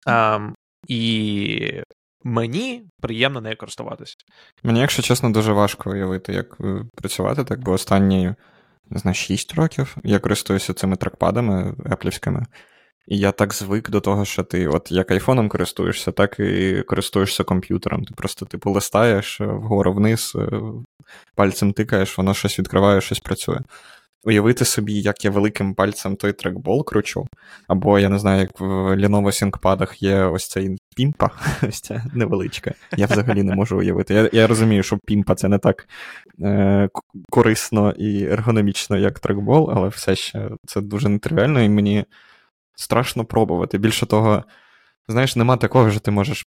А, 0.05 0.39
І 0.87 1.83
мені 2.23 2.83
приємно 3.01 3.41
нею 3.41 3.57
користуватися. 3.57 4.15
Мені, 4.63 4.79
якщо 4.79 5.01
чесно, 5.01 5.29
дуже 5.29 5.53
важко 5.53 5.91
уявити, 5.91 6.33
як 6.33 6.57
е, 6.61 6.83
працювати 6.95 7.43
так, 7.43 7.59
бо 7.59 7.71
останні, 7.71 8.33
не 8.89 8.99
знаю, 8.99 9.15
6 9.15 9.53
років 9.53 9.97
я 10.03 10.19
користуюся 10.19 10.73
цими 10.73 10.95
трекпадами 10.95 11.75
еплівськими. 11.85 12.45
І 13.07 13.17
я 13.17 13.31
так 13.31 13.53
звик 13.53 13.89
до 13.89 14.01
того, 14.01 14.25
що 14.25 14.43
ти 14.43 14.67
от 14.67 14.91
як 14.91 15.11
айфоном 15.11 15.49
користуєшся, 15.49 16.11
так 16.11 16.39
і 16.39 16.83
користуєшся 16.87 17.43
комп'ютером. 17.43 18.05
Ти 18.05 18.13
просто 18.13 18.45
типу 18.45 18.71
листаєш 18.71 19.41
е, 19.41 19.45
вгору 19.45 19.93
вниз, 19.93 20.33
е, 20.35 20.61
пальцем 21.35 21.73
тикаєш, 21.73 22.17
воно 22.17 22.33
щось 22.33 22.59
відкриває, 22.59 23.01
щось 23.01 23.19
працює. 23.19 23.59
Уявити 24.27 24.65
собі, 24.65 24.93
як 24.93 25.25
я 25.25 25.31
великим 25.31 25.75
пальцем 25.75 26.15
той 26.15 26.33
трекбол 26.33 26.85
кручу, 26.85 27.27
або 27.67 27.99
я 27.99 28.09
не 28.09 28.19
знаю, 28.19 28.41
як 28.41 28.59
в 28.59 28.63
Lenovo 28.95 29.25
ThinkPad 29.25 29.95
є 29.99 30.23
ось 30.23 30.47
цей 30.47 30.77
пімпа, 30.95 31.29
ось 31.67 31.81
ця 31.81 32.03
невеличка. 32.13 32.73
Я 32.97 33.05
взагалі 33.05 33.43
не 33.43 33.55
можу 33.55 33.77
уявити. 33.77 34.13
Я 34.13 34.29
я 34.33 34.47
розумію, 34.47 34.83
що 34.83 34.97
пімпа 35.05 35.35
це 35.35 35.47
не 35.47 35.57
так 35.57 35.87
е, 36.41 36.89
корисно 37.29 37.91
і 37.91 38.23
ергономічно, 38.23 38.97
як 38.97 39.19
трекбол, 39.19 39.71
але 39.75 39.87
все 39.87 40.15
ще 40.15 40.49
це 40.67 40.81
дуже 40.81 41.09
нетривіально, 41.09 41.61
і 41.61 41.69
мені 41.69 42.05
страшно 42.75 43.25
пробувати. 43.25 43.77
Більше 43.77 44.05
того, 44.05 44.43
знаєш, 45.07 45.35
нема 45.35 45.57
такого, 45.57 45.91
що 45.91 45.99
ти 45.99 46.11
можеш 46.11 46.45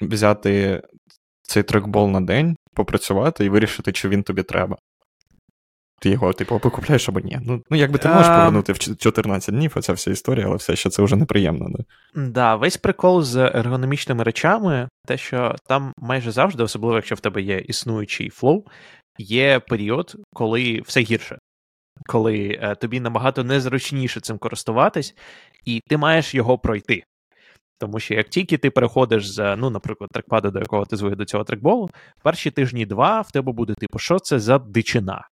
взяти 0.00 0.82
цей 1.42 1.62
трекбол 1.62 2.10
на 2.10 2.20
день, 2.20 2.56
попрацювати 2.74 3.44
і 3.44 3.48
вирішити, 3.48 3.92
чи 3.92 4.08
він 4.08 4.22
тобі 4.22 4.42
треба. 4.42 4.76
Ти 6.02 6.10
його, 6.10 6.32
типу, 6.32 6.58
покупляєш 6.58 7.08
або 7.08 7.20
ні. 7.20 7.38
Ну, 7.42 7.62
ну 7.70 7.76
якби 7.76 7.98
ти 7.98 8.08
можеш 8.08 8.26
повернути 8.26 8.72
в 8.72 8.78
14 8.78 9.54
днів, 9.54 9.72
оця 9.76 9.92
вся 9.92 10.10
історія, 10.10 10.46
але 10.46 10.56
все 10.56 10.76
ще 10.76 10.90
це 10.90 11.02
вже 11.02 11.16
неприємно. 11.16 11.66
Да? 11.68 11.84
да, 12.22 12.56
весь 12.56 12.76
прикол 12.76 13.22
з 13.22 13.36
ергономічними 13.36 14.24
речами, 14.24 14.88
те, 15.06 15.16
що 15.16 15.56
там 15.66 15.92
майже 15.98 16.30
завжди, 16.30 16.62
особливо 16.62 16.96
якщо 16.96 17.14
в 17.14 17.20
тебе 17.20 17.42
є 17.42 17.58
існуючий 17.58 18.30
flow, 18.30 18.64
є 19.18 19.60
період, 19.60 20.16
коли 20.34 20.82
все 20.86 21.00
гірше. 21.00 21.38
Коли 22.06 22.58
е, 22.62 22.74
тобі 22.74 23.00
набагато 23.00 23.44
незручніше 23.44 24.20
цим 24.20 24.38
користуватись, 24.38 25.14
і 25.64 25.80
ти 25.88 25.96
маєш 25.96 26.34
його 26.34 26.58
пройти. 26.58 27.02
Тому 27.78 28.00
що 28.00 28.14
як 28.14 28.28
тільки 28.28 28.58
ти 28.58 28.70
переходиш 28.70 29.30
з, 29.30 29.56
ну, 29.56 29.70
наприклад, 29.70 30.10
трекпаду, 30.12 30.50
до 30.50 30.58
якого 30.58 30.84
ти 30.84 30.96
звик 30.96 31.16
до 31.16 31.24
цього 31.24 31.44
трекболу, 31.44 31.90
перші 32.22 32.50
тижні 32.50 32.86
два 32.86 33.20
в 33.20 33.30
тебе 33.30 33.52
буде, 33.52 33.74
типу, 33.74 33.98
що 33.98 34.18
це 34.18 34.38
за 34.38 34.58
дичина? 34.58 35.28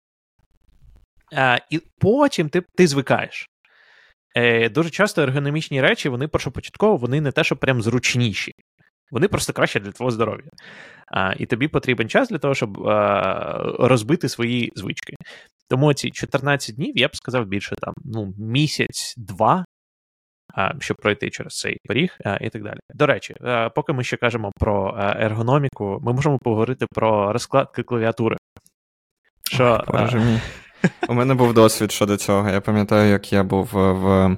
А, 1.35 1.57
І 1.69 1.81
потім 1.99 2.49
ти 2.49 2.63
ти 2.77 2.87
звикаєш. 2.87 3.49
Е, 4.35 4.69
Дуже 4.69 4.89
часто 4.89 5.21
ергономічні 5.21 5.81
речі, 5.81 6.09
вони 6.09 6.27
першопочатково 6.27 6.97
вони 6.97 7.21
не 7.21 7.31
те, 7.31 7.43
що 7.43 7.55
прям 7.55 7.81
зручніші. 7.81 8.51
Вони 9.11 9.27
просто 9.27 9.53
краще 9.53 9.79
для 9.79 9.91
твого 9.91 10.11
здоров'я. 10.11 10.49
А, 11.07 11.33
І 11.37 11.45
тобі 11.45 11.67
потрібен 11.67 12.09
час 12.09 12.29
для 12.29 12.37
того, 12.37 12.55
щоб 12.55 12.87
а, 12.87 13.75
розбити 13.79 14.29
свої 14.29 14.71
звички. 14.75 15.15
Тому 15.69 15.93
ці 15.93 16.11
14 16.11 16.75
днів 16.75 16.97
я 16.97 17.07
б 17.07 17.15
сказав 17.15 17.45
більше 17.45 17.75
там 17.81 17.93
ну, 18.05 18.33
місяць-два 18.37 19.65
щоб 20.79 20.97
пройти 20.97 21.29
через 21.29 21.53
цей 21.53 21.77
поріг 21.85 22.17
і 22.41 22.49
так 22.49 22.63
далі. 22.63 22.79
До 22.93 23.05
речі, 23.05 23.35
поки 23.75 23.93
ми 23.93 24.03
ще 24.03 24.17
кажемо 24.17 24.51
про 24.59 24.97
ергономіку, 24.99 25.99
ми 26.01 26.13
можемо 26.13 26.39
поговорити 26.39 26.85
про 26.91 27.33
розкладки 27.33 27.83
клавіатури. 27.83 28.37
Що, 29.51 29.83
Ой. 29.87 30.39
У 31.09 31.13
мене 31.13 31.33
був 31.33 31.53
досвід 31.53 31.91
щодо 31.91 32.17
цього. 32.17 32.49
Я 32.49 32.61
пам'ятаю, 32.61 33.11
як 33.11 33.33
я 33.33 33.43
був 33.43 33.69
в 33.73 34.37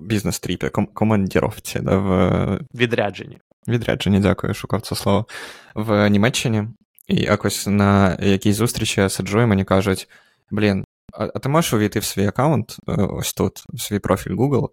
бізнес-тріпі, 0.00 0.68
командіровці. 0.94 1.80
Да, 1.80 1.96
в... 1.96 2.60
Відрядженні. 2.74 3.38
Відрядженні, 3.68 4.20
дякую, 4.20 4.54
шукав 4.54 4.80
це 4.80 4.94
слово. 4.94 5.26
В 5.74 6.08
Німеччині. 6.10 6.68
І 7.08 7.16
якось 7.16 7.66
на 7.66 8.16
якійсь 8.20 8.56
зустрічі 8.56 9.00
я 9.00 9.08
сиджу, 9.08 9.40
і 9.40 9.46
мені 9.46 9.64
кажуть: 9.64 10.08
блін, 10.50 10.84
а, 11.12 11.26
ти 11.26 11.48
можеш 11.48 11.72
увійти 11.72 11.98
в 11.98 12.04
свій 12.04 12.26
аккаунт, 12.26 12.76
е, 12.88 12.92
ось 12.92 13.34
тут, 13.34 13.64
в 13.68 13.80
свій 13.80 13.98
профіль 13.98 14.30
Google, 14.30 14.68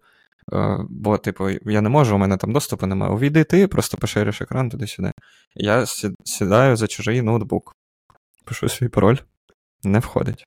е, 0.54 0.78
бо, 0.90 1.18
типу, 1.18 1.50
я 1.50 1.82
не 1.82 1.90
можу, 1.90 2.16
у 2.16 2.18
мене 2.18 2.38
там 2.38 2.54
доступу 2.54 2.86
немає. 2.86 3.14
Увійди 3.14 3.44
ти, 3.44 3.68
просто 3.68 3.98
пошириш 3.98 4.42
екран 4.42 4.70
туди-сюди. 4.70 5.12
Я 5.56 5.86
сідаю 6.26 6.76
за 6.76 6.88
чужий 6.88 7.22
ноутбук, 7.22 7.76
пишу 8.46 8.70
свій 8.70 8.88
пароль, 8.88 9.18
не 9.84 10.00
входить. 10.00 10.46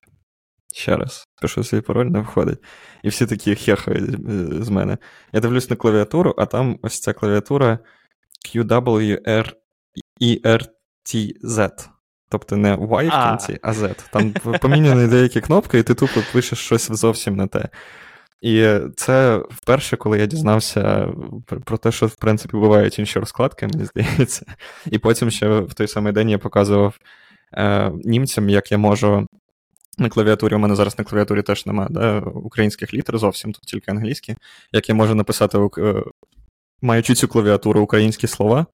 Ще 0.74 0.96
раз, 0.96 1.28
пишу 1.40 1.64
свій 1.64 1.80
пароль, 1.80 2.06
не 2.06 2.20
входить. 2.20 2.58
І 3.02 3.08
всі 3.08 3.26
такі 3.26 3.54
хехають 3.54 4.10
з 4.64 4.68
мене. 4.68 4.98
Я 5.32 5.40
дивлюсь 5.40 5.70
на 5.70 5.76
клавіатуру, 5.76 6.34
а 6.38 6.46
там 6.46 6.78
ось 6.82 7.00
ця 7.00 7.12
клавіатура 7.12 7.78
QWERTZ. 8.46 9.54
Тобто 12.28 12.56
не 12.56 12.76
Y 12.76 13.08
в 13.08 13.28
кінці, 13.28 13.58
а 13.62 13.72
Z. 13.72 14.10
Там 14.10 14.32
поміняні 14.60 15.08
деякі 15.08 15.40
кнопки, 15.40 15.78
і 15.78 15.82
ти 15.82 15.94
тупо 15.94 16.20
пишеш 16.32 16.58
щось 16.58 16.92
зовсім 16.92 17.36
не 17.36 17.46
те. 17.46 17.68
І 18.40 18.78
це 18.96 19.42
вперше, 19.50 19.96
коли 19.96 20.18
я 20.18 20.26
дізнався 20.26 21.08
про 21.64 21.78
те, 21.78 21.92
що 21.92 22.06
в 22.06 22.14
принципі 22.14 22.56
бувають 22.56 22.98
інші 22.98 23.18
розкладки, 23.18 23.66
мені 23.66 23.84
здається. 23.84 24.46
І 24.86 24.98
потім 24.98 25.30
ще 25.30 25.48
в 25.48 25.74
той 25.74 25.88
самий 25.88 26.12
день 26.12 26.30
я 26.30 26.38
показував 26.38 26.98
е, 27.56 27.92
німцям, 28.04 28.48
як 28.48 28.72
я 28.72 28.78
можу. 28.78 29.26
На 29.98 30.08
клавіатурі, 30.08 30.54
у 30.54 30.58
мене 30.58 30.76
зараз 30.76 30.98
на 30.98 31.04
клавіатурі 31.04 31.42
теж 31.42 31.66
немає 31.66 31.88
да, 31.92 32.18
українських 32.20 32.94
літер 32.94 33.18
зовсім, 33.18 33.52
тут 33.52 33.62
тільки 33.62 33.90
англійські. 33.90 34.36
Як 34.72 34.88
я 34.88 34.94
можу 34.94 35.14
написати, 35.14 35.58
е, 35.78 36.02
маючи 36.82 37.14
цю 37.14 37.28
клавіатуру 37.28 37.80
українські 37.80 38.26
слова, 38.26 38.66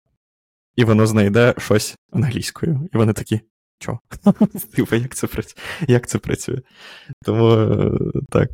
і 0.77 0.85
воно 0.85 1.07
знайде 1.07 1.55
щось 1.59 1.97
англійською. 2.13 2.89
І 2.95 2.97
вони 2.97 3.13
такі, 3.13 3.41
чо? 3.79 3.99
Типу, 4.77 4.97
як 4.97 5.15
це 5.15 5.27
працює? 5.27 5.63
Як 5.89 6.07
це 6.07 6.19
працює? 6.19 6.59
Тому 7.25 7.51
е, 7.51 7.91
так. 8.31 8.51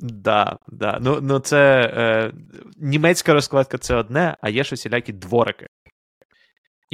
Да, 0.00 0.58
да. 0.68 0.98
Ну 1.02 1.18
ну 1.22 1.38
це 1.38 1.92
е, 1.96 2.32
німецька 2.76 3.32
розкладка 3.34 3.78
це 3.78 3.94
одне, 3.94 4.36
а 4.40 4.48
є 4.48 4.64
ж 4.64 4.74
усілякі 4.74 5.12
дворики. 5.12 5.66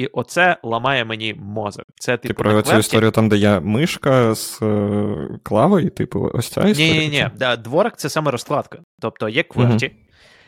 І 0.01 0.07
оце 0.07 0.57
ламає 0.63 1.05
мені 1.05 1.35
мозок. 1.35 1.85
Це 1.95 2.17
типу. 2.17 2.35
Ти 2.35 2.43
про 2.43 2.63
цю 2.63 2.79
історію 2.79 3.11
там, 3.11 3.29
де 3.29 3.37
є 3.37 3.61
мишка 3.61 4.35
з 4.35 4.63
е, 4.63 5.17
клавою, 5.43 5.91
типу, 5.91 6.31
ось 6.35 6.49
ця 6.49 6.69
історія? 6.69 6.93
Ні, 6.93 6.99
ні, 6.99 7.09
ні. 7.09 7.31
Да, 7.37 7.57
Дворик 7.57 7.97
це 7.97 8.09
саме 8.09 8.31
розкладка. 8.31 8.79
Тобто 9.01 9.29
є 9.29 9.43
кверті, 9.43 9.93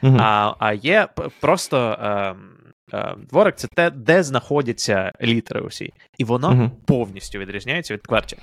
uh-huh. 0.02 0.16
а 0.20 0.54
а 0.58 0.72
є 0.72 1.08
просто. 1.40 1.96
Е, 2.02 2.34
Е, 2.94 3.14
дворик 3.28 3.56
це 3.56 3.68
те, 3.68 3.90
де 3.90 4.22
знаходяться 4.22 5.12
літери 5.22 5.60
усі, 5.60 5.92
і 6.18 6.24
воно 6.24 6.50
uh-huh. 6.50 6.70
повністю 6.86 7.38
відрізняється 7.38 7.94
від 7.94 8.06
кверті. 8.06 8.36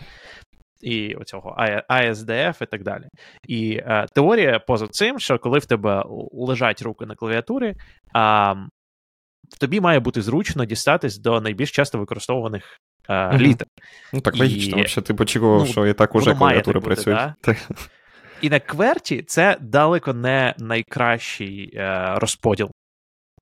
І 0.82 1.16
оцього 1.16 1.56
ASDF 1.90 2.64
і 2.64 2.66
так 2.66 2.84
далі. 2.84 3.04
І 3.48 3.74
е, 3.74 4.06
теорія 4.16 4.60
поза 4.60 4.88
цим, 4.88 5.20
що 5.20 5.40
коли 5.40 5.60
в 5.60 5.66
тебе 5.66 6.04
лежать 6.32 6.82
руки 6.82 7.06
на 7.06 7.16
клавіатурі, 7.16 7.76
а, 8.14 8.56
тобі 9.58 9.82
має 9.82 10.00
бути 10.00 10.22
зручно 10.22 10.66
дістатись 10.66 11.18
до 11.18 11.42
найбільш 11.42 11.72
часто 11.72 11.98
використовуваних 11.98 12.80
е, 13.10 13.38
літер. 13.38 13.68
Ну 14.14 14.22
так 14.22 14.38
логічно, 14.38 14.80
і... 14.80 14.84
Взагалі, 14.84 15.08
ти 15.08 15.24
очікував, 15.24 15.60
ну, 15.60 15.66
що 15.66 15.88
і 15.88 15.94
так 15.94 16.16
уже 16.16 16.36
клавіатури 16.36 16.80
працюють. 16.80 17.20
Да? 17.46 17.56
І 18.42 18.50
на 18.50 18.60
кверті 18.60 19.24
це 19.28 19.58
далеко 19.62 20.14
не 20.14 20.56
найкращий 20.58 21.72
е, 21.76 22.14
розподіл 22.16 22.72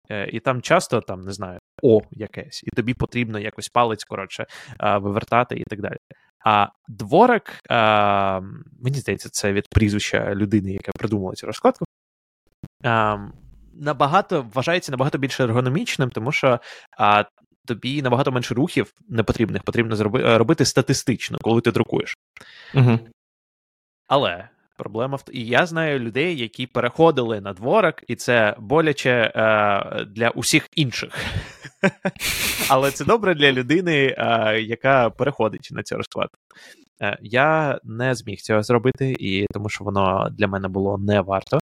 Е, 0.09 0.29
і 0.31 0.39
там 0.39 0.61
часто 0.61 1.01
там 1.01 1.21
не 1.21 1.31
знаю 1.31 1.59
О 1.83 2.01
якесь, 2.11 2.63
і 2.63 2.69
тобі 2.75 2.93
потрібно 2.93 3.39
якось 3.39 3.69
палець 3.69 4.03
коротше 4.03 4.45
вивертати 4.79 5.55
і 5.55 5.63
так 5.63 5.81
далі. 5.81 5.97
А 6.45 6.67
дворик, 6.87 7.59
мені 8.81 8.97
здається, 8.97 9.29
це 9.29 9.53
від 9.53 9.67
прізвища 9.69 10.35
людини, 10.35 10.71
яка 10.71 10.91
придумала 10.91 11.33
цю 11.33 11.47
розкладку. 11.47 11.85
Набагато 13.75 14.45
вважається 14.53 14.91
набагато 14.91 15.17
більш 15.17 15.39
ергономічним, 15.39 16.09
тому 16.09 16.31
що 16.31 16.59
а, 16.97 17.23
тобі 17.67 18.01
набагато 18.01 18.31
менше 18.31 18.53
рухів 18.53 18.93
непотрібних 19.09 19.63
потрібно 19.63 19.95
зроби, 19.95 20.37
робити 20.37 20.65
статистично, 20.65 21.37
коли 21.41 21.61
ти 21.61 21.71
друкуєш. 21.71 22.17
Угу. 22.73 22.99
Але 24.07 24.49
Проблема 24.77 25.17
в 25.17 25.23
і 25.31 25.45
я 25.45 25.65
знаю 25.65 25.99
людей, 25.99 26.37
які 26.37 26.67
переходили 26.67 27.41
на 27.41 27.53
дворок, 27.53 28.03
і 28.07 28.15
це 28.15 28.55
боляче 28.59 29.31
е, 29.35 30.05
для 30.05 30.29
усіх 30.29 30.69
інших. 30.75 31.13
Але 32.69 32.91
це 32.91 33.05
добре 33.05 33.35
для 33.35 33.51
людини, 33.51 34.15
е, 34.17 34.61
яка 34.61 35.09
переходить 35.09 35.69
на 35.71 35.83
цю 35.83 35.97
розкладку. 35.97 36.37
Е, 37.01 37.17
я 37.21 37.79
не 37.83 38.15
зміг 38.15 38.37
цього 38.37 38.63
зробити, 38.63 39.15
і 39.19 39.45
тому 39.53 39.69
що 39.69 39.83
воно 39.83 40.29
для 40.31 40.47
мене 40.47 40.67
було 40.67 40.97
не 40.97 41.21
варто. 41.21 41.59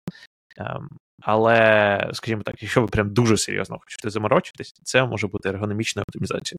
Але, 1.22 2.10
скажімо 2.13 2.42
так, 2.46 2.56
якщо 2.62 2.82
ви 2.82 2.88
прям 2.88 3.13
дуже 3.13 3.38
серйозно 3.38 3.78
хочете 3.82 4.10
заморочитись, 4.10 4.74
це 4.84 5.06
може 5.06 5.28
бути 5.28 5.50
ергономічна 5.50 6.01
оптимізація. 6.01 6.58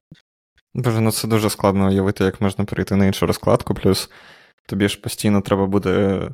Боже, 0.75 1.01
ну 1.01 1.13
це 1.13 1.29
дуже 1.29 1.51
складно 1.51 1.89
уявити, 1.89 2.25
як 2.25 2.41
можна 2.41 2.65
перейти 2.65 2.97
на 2.97 3.07
іншу 3.07 3.27
розкладку, 3.27 3.75
плюс 3.75 4.11
тобі 4.69 4.89
ж 4.89 5.01
постійно 5.01 5.41
треба 5.41 5.67
буде 5.67 6.29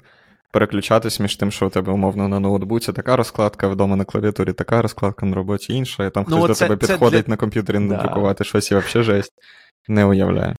переключатись 0.53 1.21
між 1.21 1.37
тим, 1.37 1.51
що 1.51 1.67
у 1.67 1.71
тебе 1.71 1.93
умовно 1.93 2.29
на 2.29 2.41
ноутбуці 2.41 2.93
така 2.93 3.17
розкладка, 3.17 3.69
вдома 3.69 3.97
на 3.97 4.05
клавіатурі 4.05 4.53
така 4.53 4.83
розкладка, 4.83 5.27
на 5.27 5.37
роботі 5.37 5.73
інша, 5.73 6.07
і 6.07 6.11
там 6.11 6.25
ну, 6.29 6.43
хтось 6.43 6.59
це, 6.59 6.69
до 6.69 6.77
тебе 6.77 6.87
підходить 6.87 7.27
для... 7.27 7.31
на 7.31 7.37
комп'ютері 7.37 7.79
надрукувати 7.79 8.39
да. 8.39 8.45
щось 8.45 8.71
і 8.71 8.77
взагалі 8.77 9.05
жесть. 9.05 9.33
Не 9.89 10.05
уявляю. 10.05 10.55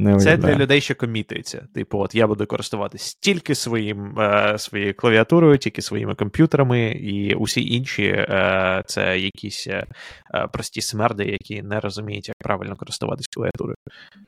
Не 0.00 0.18
Це 0.18 0.36
для 0.36 0.54
людей, 0.54 0.80
що 0.80 0.94
комітуються. 0.94 1.66
Типу, 1.74 1.98
от 1.98 2.14
я 2.14 2.26
буду 2.26 2.46
користуватись 2.46 3.14
тільки 3.14 3.54
своїм, 3.54 4.18
е, 4.18 4.54
своєю 4.58 4.94
клавіатурою, 4.94 5.58
тільки 5.58 5.82
своїми 5.82 6.14
комп'ютерами, 6.14 6.90
і 6.90 7.34
усі 7.34 7.74
інші 7.74 8.04
е, 8.04 8.82
це 8.86 9.18
якісь 9.18 9.66
е, 9.66 9.86
прості 10.52 10.80
смерди, 10.80 11.24
які 11.24 11.62
не 11.62 11.80
розуміють, 11.80 12.28
як 12.28 12.36
правильно 12.38 12.76
користуватись 12.76 13.26
клавіатурою. 13.26 13.76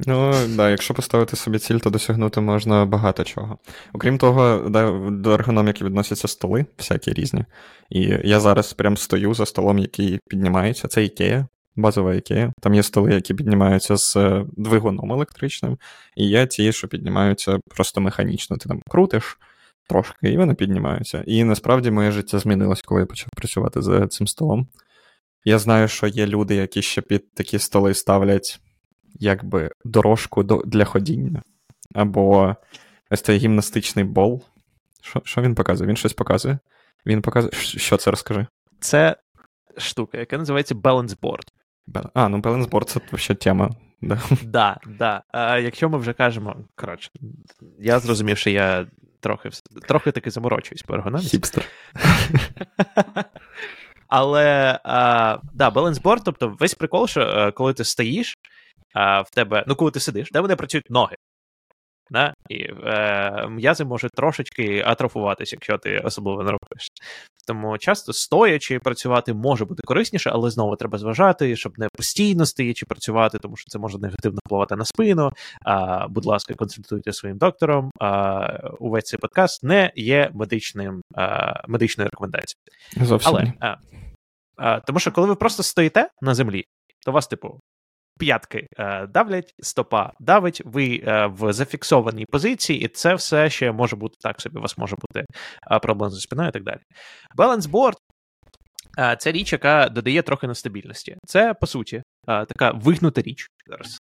Ну 0.07 0.35
да, 0.57 0.71
якщо 0.71 0.95
поставити 0.95 1.37
собі 1.37 1.59
ціль, 1.59 1.79
то 1.79 1.91
досягнути 1.91 2.41
можна 2.41 2.85
багато 2.87 3.25
чого. 3.25 3.59
Окрім 3.93 4.19
того, 4.19 4.69
да, 4.69 5.11
до 5.11 5.33
ергономіки 5.33 5.85
відносяться 5.85 6.29
столи, 6.29 6.67
всякі 6.79 7.13
різні. 7.13 7.45
І 7.91 8.01
я 8.25 8.41
зараз 8.41 8.73
прям 8.73 8.97
стою 8.97 9.35
за 9.35 9.47
столом, 9.47 9.79
який 9.79 10.21
піднімається. 10.29 10.89
Це 10.89 11.05
Ікея 11.05 11.47
базова 11.77 12.15
ікея. 12.15 12.53
Там 12.61 12.75
є 12.75 12.83
столи, 12.83 13.15
які 13.15 13.35
піднімаються 13.35 13.97
з 13.97 14.17
е, 14.17 14.47
двигуном 14.53 15.13
електричним, 15.13 15.79
і 16.17 16.29
є 16.29 16.47
ті, 16.47 16.73
що 16.73 16.89
піднімаються 16.89 17.61
просто 17.69 18.01
механічно. 18.01 18.57
Ти 18.57 18.69
там 18.69 18.83
крутиш 18.89 19.39
трошки, 19.89 20.33
і 20.33 20.37
вони 20.37 20.55
піднімаються. 20.55 21.25
І 21.27 21.45
насправді 21.45 21.91
моє 21.91 22.11
життя 22.11 22.39
змінилось, 22.39 22.83
коли 22.83 23.01
я 23.01 23.07
почав 23.07 23.29
працювати 23.37 23.83
за 23.83 24.07
цим 24.07 24.27
столом. 24.27 24.67
Я 25.45 25.59
знаю, 25.59 25.89
що 25.89 26.07
є 26.07 26.27
люди, 26.27 26.55
які 26.55 26.83
ще 26.83 27.01
під 27.01 27.35
такі 27.35 27.59
столи 27.59 27.95
ставлять 27.95 28.61
якби 29.15 29.71
дорожку 29.85 30.43
для 30.43 30.85
ходіння, 30.85 31.43
або 31.95 32.57
ось 33.11 33.23
цей 33.23 33.39
гімнастичний 33.39 34.05
бол. 34.05 34.43
Що 35.03 35.23
що 35.25 35.43
він 35.43 35.55
показує? 35.55 35.89
Він 35.89 35.97
щось 35.97 36.13
показує? 36.13 36.59
Він 37.07 37.23
показує. 37.23 37.53
Що 37.63 37.97
це 37.97 38.11
розкажи? 38.11 38.47
Це 38.81 39.17
штука, 39.77 40.19
яка 40.19 40.39
називається 40.39 40.75
Balance 40.75 41.19
Board. 41.21 41.49
А, 42.15 42.29
ну 42.29 42.39
балансборд 42.39 42.89
це 42.89 43.01
взагалі 43.13 43.39
тема. 43.39 43.71
Да, 44.03 44.21
да. 44.43 44.81
да. 44.87 45.23
А 45.29 45.59
Якщо 45.59 45.89
ми 45.89 45.99
вже 45.99 46.13
кажемо, 46.13 46.57
коротше, 46.75 47.11
я 47.79 47.99
зрозумів, 47.99 48.39
що 48.39 48.51
я 48.51 48.87
трохи 49.21 49.51
трохи 49.89 50.13
таки 50.13 50.31
заморочуюсь 50.31 50.83
по 50.83 50.95
ергономіці. 50.95 51.29
Хіпстер. 51.29 51.65
Але 54.09 54.81
а, 54.85 55.39
да, 55.55 55.71
балансборд, 55.71 56.23
тобто 56.25 56.57
весь 56.61 56.75
прикол, 56.75 57.07
що 57.07 57.21
е, 57.21 57.53
коли 57.53 57.75
ти 57.75 57.85
стоїш, 57.85 58.35
а, 58.95 59.21
в 59.21 59.31
тебе, 59.31 59.65
ну 59.67 59.75
коли 59.75 59.91
ти 59.91 60.01
сидиш, 60.01 60.29
в 60.29 60.33
тебе 60.33 60.57
працюють 60.57 60.91
ноги. 60.91 61.17
Да? 62.11 62.35
І 62.49 62.65
е, 62.65 63.47
м'язи 63.49 63.85
можуть 63.85 64.13
трошечки 64.13 64.83
атрофуватися, 64.87 65.57
якщо 65.57 65.79
ти 65.79 65.99
особливо 65.99 66.43
не 66.43 66.51
робиш. 66.51 66.89
Тому 67.47 67.79
часто 67.79 68.13
стоячи 68.13 68.79
працювати 68.79 69.35
може 69.35 69.65
бути 69.65 69.83
корисніше, 69.83 70.31
але 70.33 70.51
знову 70.51 70.77
треба 70.77 70.99
зважати, 70.99 71.57
щоб 71.57 71.79
не 71.79 71.89
постійно 71.97 72.47
стоячи 72.47 72.87
працювати, 72.87 73.39
тому 73.39 73.57
що 73.57 73.69
це 73.69 73.79
може 73.79 73.99
негативно 73.99 74.39
впливати 74.47 74.77
на 74.77 74.85
спину. 74.85 75.31
А, 75.63 76.09
Будь 76.09 76.27
ласка, 76.27 76.55
консультуйте 76.55 77.13
своїм 77.13 77.39
доктором. 77.39 77.91
А, 78.01 78.69
Увесь 78.79 79.05
цей 79.05 79.19
подкаст 79.19 79.63
не 79.63 79.93
є 79.97 80.31
медичним 80.35 81.03
а, 81.15 81.53
медичною 81.69 82.11
рекомендацією. 82.11 82.63
Зовсім. 82.97 83.33
Але, 83.33 83.53
а, 83.61 83.77
а, 84.57 84.81
Тому 84.81 84.99
що 84.99 85.13
коли 85.13 85.27
ви 85.27 85.35
просто 85.35 85.63
стоїте 85.63 86.09
на 86.21 86.35
землі, 86.35 86.65
то 87.05 87.13
вас, 87.13 87.27
типу, 87.27 87.61
п'ятки 88.19 88.67
е, 88.79 89.07
давлять, 89.07 89.55
стопа 89.61 90.13
давить, 90.21 90.63
ви 90.65 91.03
е, 91.07 91.27
в 91.27 91.53
зафіксованій 91.53 92.27
позиції, 92.27 92.81
і 92.81 92.89
це 92.89 93.15
все 93.15 93.51
ще 93.51 93.73
може 93.73 93.97
бути 93.97 94.17
так 94.21 94.41
собі. 94.41 94.59
У 94.59 94.63
вас 94.63 94.79
може 94.79 94.97
бути 94.97 95.27
е, 95.71 95.79
проблем 95.79 96.11
зі 96.11 96.21
спиною 96.21 96.49
і 96.49 96.53
так 96.53 96.65
далі. 96.65 96.79
Балансборд 97.37 97.97
це 99.19 99.33
річ, 99.33 99.53
яка 99.53 99.89
додає 99.89 100.23
трохи 100.23 100.47
нестабільності. 100.47 101.17
Це, 101.27 101.55
по 101.55 101.67
суті, 101.67 102.03
така 102.27 102.71
вигнута 102.71 103.23
річ. 103.23 103.47
Зараз. 103.67 103.99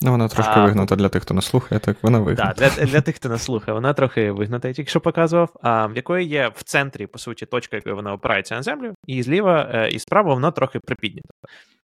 Ну, 0.00 0.10
вона 0.10 0.28
трошки 0.28 0.52
а, 0.56 0.64
вигнута 0.64 0.96
для 0.96 1.08
тих, 1.08 1.22
хто 1.22 1.34
не 1.34 1.42
слухає, 1.42 1.78
так 1.78 1.96
вона 2.02 2.18
вигнута. 2.18 2.52
Так, 2.52 2.72
для 2.72 2.86
для 2.86 3.00
тих, 3.00 3.16
хто 3.16 3.28
не 3.28 3.38
слухає, 3.38 3.74
вона 3.74 3.92
трохи 3.92 4.30
вигнута, 4.30 4.68
я 4.68 4.74
тільки 4.74 4.90
що 4.90 5.00
показував, 5.00 5.50
а, 5.62 5.86
в 5.86 5.96
якої 5.96 6.26
є 6.26 6.48
в 6.54 6.62
центрі, 6.62 7.06
по 7.06 7.18
суті, 7.18 7.46
точка, 7.46 7.76
якою 7.76 7.96
вона 7.96 8.12
опирається 8.12 8.54
на 8.54 8.62
землю, 8.62 8.94
і 9.06 9.22
зліва 9.22 9.86
і 9.92 9.98
справа 9.98 10.34
вона 10.34 10.50
трохи 10.50 10.80
припіднята. 10.86 11.30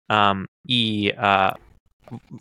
А, 0.09 0.35
І 0.65 1.13
а, 1.19 1.57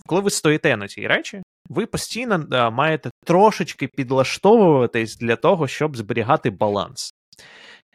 коли 0.05 0.21
ви 0.21 0.29
стоїте 0.29 0.77
на 0.77 0.87
цій 0.87 1.07
речі, 1.07 1.41
ви 1.69 1.85
постійно 1.85 2.45
а, 2.51 2.69
маєте 2.69 3.09
трошечки 3.25 3.87
підлаштовуватись 3.87 5.17
для 5.17 5.35
того, 5.35 5.67
щоб 5.67 5.97
зберігати 5.97 6.49
баланс. 6.49 7.11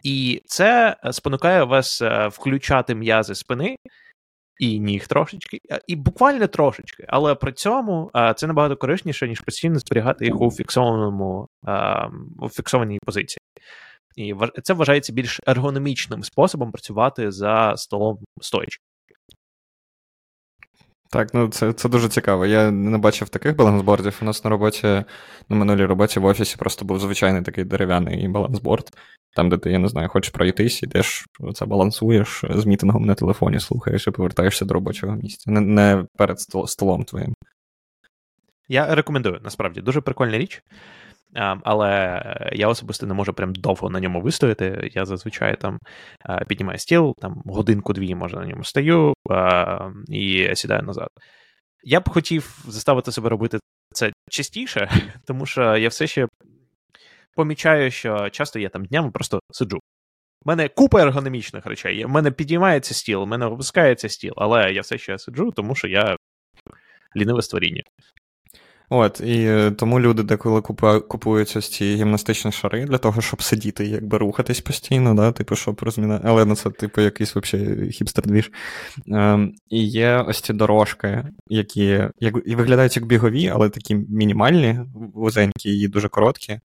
І 0.04 0.42
це 0.46 0.96
спонукає 1.10 1.64
вас 1.64 2.02
включати 2.30 2.94
м'язи 2.94 3.34
спини. 3.34 3.76
І 4.58 4.80
ніг 4.80 5.06
трошечки, 5.06 5.58
і 5.86 5.96
буквально 5.96 6.46
трошечки, 6.46 7.04
але 7.08 7.34
при 7.34 7.52
цьому 7.52 8.10
це 8.36 8.46
набагато 8.46 8.76
корисніше, 8.76 9.28
ніж 9.28 9.40
постійно 9.40 9.78
зберігати 9.78 10.24
їх 10.24 10.40
у 10.40 10.50
фіксованому 10.50 11.48
у 12.38 12.48
фіксованій 12.48 12.98
позиції. 13.06 13.38
І 14.16 14.34
це 14.62 14.74
вважається 14.74 15.12
більш 15.12 15.40
ергономічним 15.46 16.22
способом 16.22 16.72
працювати 16.72 17.30
за 17.30 17.76
столом 17.76 18.18
стоячи. 18.40 18.78
Так, 21.10 21.34
ну 21.34 21.48
це 21.48 21.72
це 21.72 21.88
дуже 21.88 22.08
цікаво. 22.08 22.46
Я 22.46 22.70
не 22.70 22.98
бачив 22.98 23.28
таких 23.28 23.56
балансбордів. 23.56 24.18
У 24.22 24.24
нас 24.24 24.44
на 24.44 24.50
роботі, 24.50 24.86
на 25.48 25.56
минулій 25.56 25.84
роботі 25.84 26.20
в 26.20 26.24
офісі 26.24 26.56
просто 26.56 26.84
був 26.84 27.00
звичайний 27.00 27.42
такий 27.42 27.64
дерев'яний 27.64 28.28
балансборд, 28.28 28.90
там, 29.36 29.48
де 29.48 29.58
ти, 29.58 29.70
я 29.70 29.78
не 29.78 29.88
знаю, 29.88 30.08
хочеш 30.08 30.30
пройтись, 30.30 30.82
ідеш, 30.82 31.26
це 31.54 31.66
балансуєш 31.66 32.44
з 32.50 32.66
мітингом 32.66 33.04
на 33.04 33.14
телефоні, 33.14 33.60
слухаєш 33.60 34.06
і 34.06 34.10
повертаєшся 34.10 34.64
до 34.64 34.74
робочого 34.74 35.16
місця. 35.16 35.50
Не, 35.50 35.60
не 35.60 36.04
перед 36.16 36.40
столом 36.66 37.04
твоїм. 37.04 37.34
Я 38.68 38.94
рекомендую, 38.94 39.40
насправді, 39.44 39.80
дуже 39.80 40.00
прикольна 40.00 40.38
річ. 40.38 40.62
Але 41.34 42.22
я 42.52 42.68
особисто 42.68 43.06
не 43.06 43.14
можу 43.14 43.32
прям 43.32 43.54
довго 43.54 43.90
на 43.90 44.00
ньому 44.00 44.20
вистояти. 44.20 44.90
Я 44.94 45.04
зазвичай 45.04 45.56
там 45.56 45.78
піднімаю 46.48 46.78
стіл, 46.78 47.14
там 47.18 47.42
годинку-дві, 47.44 48.14
може, 48.14 48.36
на 48.36 48.46
ньому 48.46 48.64
стою 48.64 49.14
і 50.08 50.50
сідаю 50.54 50.82
назад. 50.82 51.08
Я 51.84 52.00
б 52.00 52.08
хотів 52.08 52.64
заставити 52.66 53.12
себе 53.12 53.28
робити 53.28 53.58
це 53.92 54.12
частіше, 54.30 54.90
тому 55.26 55.46
що 55.46 55.76
я 55.76 55.88
все 55.88 56.06
ще 56.06 56.28
помічаю, 57.34 57.90
що 57.90 58.30
часто 58.30 58.58
я 58.58 58.68
там 58.68 58.84
днями 58.84 59.10
просто 59.10 59.40
сиджу. 59.52 59.78
У 60.44 60.48
мене 60.48 60.68
купа 60.68 61.02
ергономічних 61.02 61.66
речей. 61.66 62.04
У 62.04 62.08
мене 62.08 62.30
підіймається 62.30 62.94
стіл, 62.94 63.22
у 63.22 63.26
мене 63.26 63.46
опускається 63.46 64.08
стіл, 64.08 64.32
але 64.36 64.72
я 64.72 64.80
все 64.80 64.98
ще 64.98 65.18
сиджу, 65.18 65.52
тому 65.56 65.74
що 65.74 65.88
я 65.88 66.16
ліниве 67.16 67.42
створіння. 67.42 67.82
От, 68.90 69.20
і 69.20 69.44
е, 69.44 69.70
тому 69.70 70.00
люди 70.00 70.22
деколи 70.22 70.60
купують 71.08 71.56
ось 71.56 71.68
ці 71.68 71.94
гімнастичні 71.94 72.52
шари 72.52 72.84
для 72.84 72.98
того, 72.98 73.20
щоб 73.20 73.42
сидіти 73.42 73.86
якби 73.86 74.18
рухатись 74.18 74.60
постійно, 74.60 75.14
да, 75.14 75.32
типу, 75.32 75.56
щоб 75.56 75.80
розміна. 75.82 76.20
Але 76.24 76.44
ну, 76.44 76.56
це, 76.56 76.70
типу, 76.70 77.00
якийсь 77.00 77.36
взагалі 77.36 77.90
хіпстер-двіж. 77.90 78.50
Ем, 79.12 79.52
І 79.68 79.88
є 79.88 80.24
ось 80.28 80.40
ці 80.40 80.52
дорожки, 80.52 81.24
які 81.48 82.08
як, 82.20 82.34
і 82.46 82.54
виглядають 82.54 82.96
як 82.96 83.06
бігові, 83.06 83.48
але 83.48 83.68
такі 83.68 83.94
мінімальні, 83.94 84.80
вузенькі 85.14 85.70
і 85.70 85.88
дуже 85.88 86.08
короткі, 86.08 86.60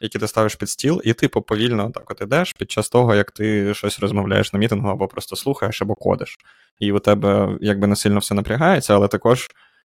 які 0.00 0.18
ти 0.18 0.28
ставиш 0.28 0.54
під 0.54 0.68
стіл, 0.68 1.00
і 1.04 1.12
типу 1.12 1.42
повільно 1.42 1.90
так 1.90 2.10
от 2.10 2.20
ідеш 2.20 2.52
під 2.52 2.70
час 2.70 2.88
того, 2.88 3.14
як 3.14 3.30
ти 3.30 3.74
щось 3.74 4.00
розмовляєш 4.00 4.52
на 4.52 4.58
мітингу, 4.58 4.88
або 4.88 5.08
просто 5.08 5.36
слухаєш, 5.36 5.82
або 5.82 5.94
кодиш. 5.94 6.36
І 6.78 6.92
у 6.92 6.98
тебе 6.98 7.58
якби 7.60 7.86
не 7.86 7.96
сильно 7.96 8.18
все 8.18 8.34
напрягається, 8.34 8.94
але 8.94 9.08
також 9.08 9.48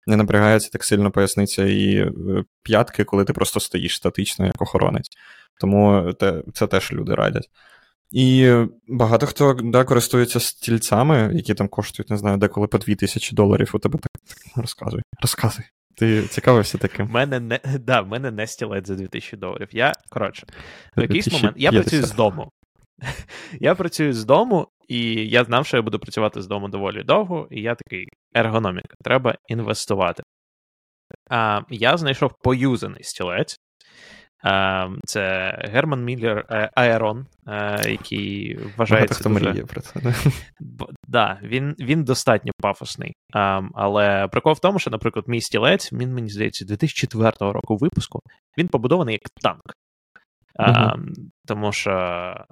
не 0.07 0.17
напрягається 0.17 0.69
так 0.69 0.83
сильно 0.83 1.11
поясниця 1.11 1.65
і 1.65 1.95
е, 1.95 2.11
п'ятки, 2.63 3.03
коли 3.03 3.25
ти 3.25 3.33
просто 3.33 3.59
стоїш 3.59 3.95
статично, 3.95 4.45
як 4.45 4.61
охоронець. 4.61 5.09
Тому 5.59 6.13
те, 6.13 6.43
це 6.53 6.67
теж 6.67 6.93
люди 6.93 7.15
радять. 7.15 7.49
І 8.11 8.53
багато 8.87 9.25
хто 9.25 9.53
да, 9.53 9.83
користується 9.83 10.39
стільцями, 10.39 11.31
які 11.33 11.53
там 11.53 11.67
коштують, 11.67 12.09
не 12.09 12.17
знаю, 12.17 12.37
деколи 12.37 12.67
по 12.67 12.77
2000 12.77 13.35
доларів. 13.35 13.71
У 13.73 13.79
тебе 13.79 13.99
так, 13.99 14.11
так 14.45 14.57
розказуй. 14.57 15.01
Розказуй. 15.21 15.65
Ти 15.95 16.21
цікавився 16.21 16.77
таким? 16.77 17.05
У 17.05 17.09
мене 17.09 17.39
не 17.39 17.59
да, 17.79 18.01
в 18.01 18.07
мене 18.07 18.31
не 18.31 18.47
стілець 18.47 18.87
за 18.87 18.95
2000 18.95 19.37
доларів. 19.37 19.67
Я 19.71 19.93
коротше, 20.09 20.47
в 20.97 21.01
якийсь 21.01 21.31
момент 21.31 21.55
я 21.57 21.71
працюю 21.71 22.03
з 22.03 22.11
дому. 22.11 22.51
Я 23.59 23.75
працюю 23.75 24.13
з 24.13 24.25
дому, 24.25 24.67
і 24.87 25.29
я 25.29 25.43
знав, 25.43 25.65
що 25.65 25.77
я 25.77 25.83
буду 25.83 25.99
працювати 25.99 26.41
з 26.41 26.47
дому 26.47 26.69
доволі 26.69 27.03
довго, 27.03 27.47
і 27.51 27.61
я 27.61 27.75
такий 27.75 28.07
ергономіка, 28.33 28.95
треба 29.03 29.35
інвестувати. 29.47 30.23
А, 31.29 31.61
Я 31.69 31.97
знайшов 31.97 32.31
поюзаний 32.43 33.03
стілець. 33.03 33.57
А, 34.43 34.87
Це 35.05 35.51
Герман 35.71 36.03
Міллер 36.03 36.45
Аерон, 36.75 37.27
який 37.85 38.59
вважається. 38.77 39.15
хто 39.19 39.29
дуже... 39.29 39.49
мріє 39.49 39.65
про 39.65 39.81
це. 39.81 39.99
Да? 39.99 40.13
да, 41.07 41.39
він 41.43 41.75
він 41.79 42.03
достатньо 42.03 42.51
пафосний. 42.61 43.13
А, 43.33 43.61
Але 43.73 44.27
прикол 44.27 44.53
в 44.53 44.59
тому, 44.59 44.79
що, 44.79 44.91
наприклад, 44.91 45.25
мій 45.27 45.41
стілець, 45.41 45.93
він, 45.93 46.13
мені 46.13 46.29
здається, 46.29 46.65
2004 46.65 47.31
року 47.39 47.77
випуску, 47.77 48.19
він 48.57 48.67
побудований 48.67 49.13
як 49.13 49.21
танк. 49.41 49.73
А, 50.59 50.95
Тому 51.47 51.71
що, 51.71 51.91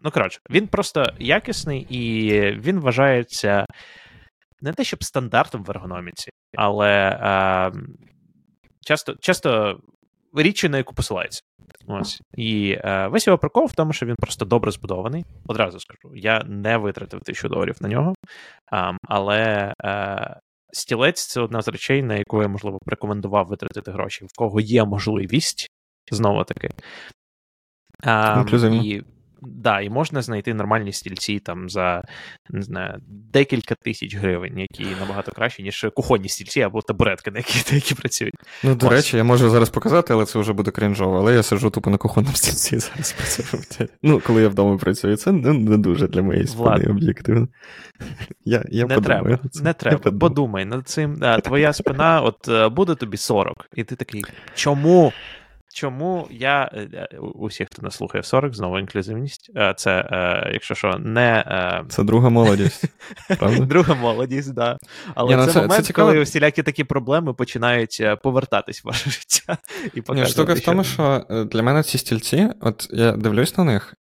ну 0.03 0.11
коротше, 0.11 0.39
він 0.49 0.67
просто 0.67 1.05
якісний 1.19 1.81
і 1.89 2.31
він 2.51 2.79
вважається 2.79 3.65
не 4.61 4.73
те, 4.73 4.83
щоб 4.83 5.03
стандартом 5.03 5.63
в 5.63 5.69
ергономіці, 5.69 6.31
але 6.57 7.19
а, 7.21 7.71
часто 8.81 9.15
часто 9.15 9.79
річчю, 10.35 10.69
на 10.69 10.77
яку 10.77 10.93
посилається. 10.93 11.41
Ось. 11.87 12.21
І 12.37 12.71
е, 12.71 13.07
весь 13.07 13.27
його 13.27 13.37
прикол 13.37 13.65
в 13.65 13.73
тому, 13.73 13.93
що 13.93 14.05
він 14.05 14.15
просто 14.15 14.45
добре 14.45 14.71
збудований. 14.71 15.25
Одразу 15.47 15.79
скажу, 15.79 16.15
я 16.15 16.43
не 16.47 16.77
витратив 16.77 17.21
тисячу 17.21 17.49
доларів 17.49 17.75
на 17.81 17.89
нього. 17.89 18.15
А, 18.71 18.91
але 19.03 19.73
е, 19.83 20.39
стілець 20.71 21.27
це 21.27 21.41
одна 21.41 21.61
з 21.61 21.67
речей, 21.67 22.03
на 22.03 22.15
яку 22.15 22.41
я, 22.41 22.47
можливо, 22.47 22.79
рекомендував 22.85 23.47
витратити 23.47 23.91
гроші, 23.91 24.25
в 24.25 24.37
кого 24.37 24.59
є 24.59 24.85
можливість, 24.85 25.67
знову 26.11 26.43
таки. 26.43 26.69
А, 28.03 28.45
і 28.83 29.03
да, 29.41 29.81
і 29.81 29.89
можна 29.89 30.21
знайти 30.21 30.53
нормальні 30.53 30.93
стільці 30.93 31.39
там 31.39 31.69
за 31.69 32.03
не 32.49 32.61
знаю, 32.61 33.01
декілька 33.07 33.75
тисяч 33.75 34.15
гривень, 34.15 34.59
які 34.59 34.87
набагато 34.99 35.31
кращі, 35.31 35.63
ніж 35.63 35.85
кухонні 35.95 36.29
стільці 36.29 36.61
або 36.61 36.81
табуретки, 36.81 37.31
на 37.31 37.37
які 37.37 37.75
які 37.75 37.95
працюють. 37.95 38.33
Ну, 38.63 38.75
до 38.75 38.87
Ось. 38.87 38.93
речі, 38.93 39.17
я 39.17 39.23
можу 39.23 39.49
зараз 39.49 39.69
показати, 39.69 40.13
але 40.13 40.25
це 40.25 40.39
вже 40.39 40.53
буде 40.53 40.71
крінжово. 40.71 41.17
Але 41.17 41.35
я 41.35 41.43
сиджу 41.43 41.69
тупо 41.69 41.89
на 41.89 41.97
кухонному 41.97 42.35
стільці 42.35 42.79
зараз 42.79 43.15
працюю. 43.51 43.89
Ну, 44.03 44.21
коли 44.27 44.41
я 44.41 44.49
вдома 44.49 44.77
працюю, 44.77 45.17
це 45.17 45.31
не, 45.31 45.53
не 45.53 45.77
дуже 45.77 46.07
для 46.07 46.21
моєї 46.21 46.47
спини 46.47 46.85
об'єктивно. 46.85 47.47
Я, 48.45 48.63
я 48.69 48.85
Не 48.85 48.95
подумаю 48.95 49.37
треба, 49.37 49.39
не 49.63 49.73
треба. 49.73 49.97
Подумаю. 49.97 50.19
Подумай 50.19 50.65
над 50.65 50.87
цим. 50.87 51.21
Твоя 51.43 51.73
спина, 51.73 52.21
от 52.21 52.47
е, 52.47 52.69
буде 52.69 52.95
тобі 52.95 53.17
40, 53.17 53.67
і 53.75 53.83
ти 53.83 53.95
такий, 53.95 54.23
чому? 54.55 55.13
Чому 55.73 56.27
я 56.31 56.71
е, 56.73 56.89
е, 56.93 57.17
усіх, 57.17 57.67
хто 57.71 57.81
нас 57.81 57.95
слухає 57.95 58.21
в 58.21 58.25
40, 58.25 58.55
знову 58.55 58.79
інклюзивність, 58.79 59.51
е, 59.55 59.73
це, 59.77 60.05
якщо 60.53 60.75
що, 60.75 60.97
не. 60.99 61.45
Це 61.89 62.03
друга 62.03 62.29
молодість. 62.29 62.85
правда? 63.39 63.65
Друга 63.65 63.95
молодість, 63.95 64.53
да. 64.53 64.77
Але 65.15 65.35
yeah, 65.35 65.37
ну, 65.37 65.45
це, 65.45 65.51
це 65.51 65.61
момент, 65.61 65.85
це 65.85 65.93
коли 65.93 66.21
всілякі 66.21 66.63
такі 66.63 66.83
проблеми 66.83 67.33
починають 67.33 68.03
повертатись 68.23 68.83
в 68.83 68.87
ваше 68.87 69.09
життя. 69.09 69.57
і 69.93 70.13
Ні, 70.13 70.25
Штука 70.25 70.53
в 70.53 70.59
тому, 70.59 70.83
що 70.83 71.25
для 71.51 71.63
мене 71.63 71.83
ці 71.83 71.97
стільці, 71.97 72.49
от 72.61 72.89
я 72.91 73.11
дивлюсь 73.11 73.57
на 73.57 73.63
них, 73.63 73.95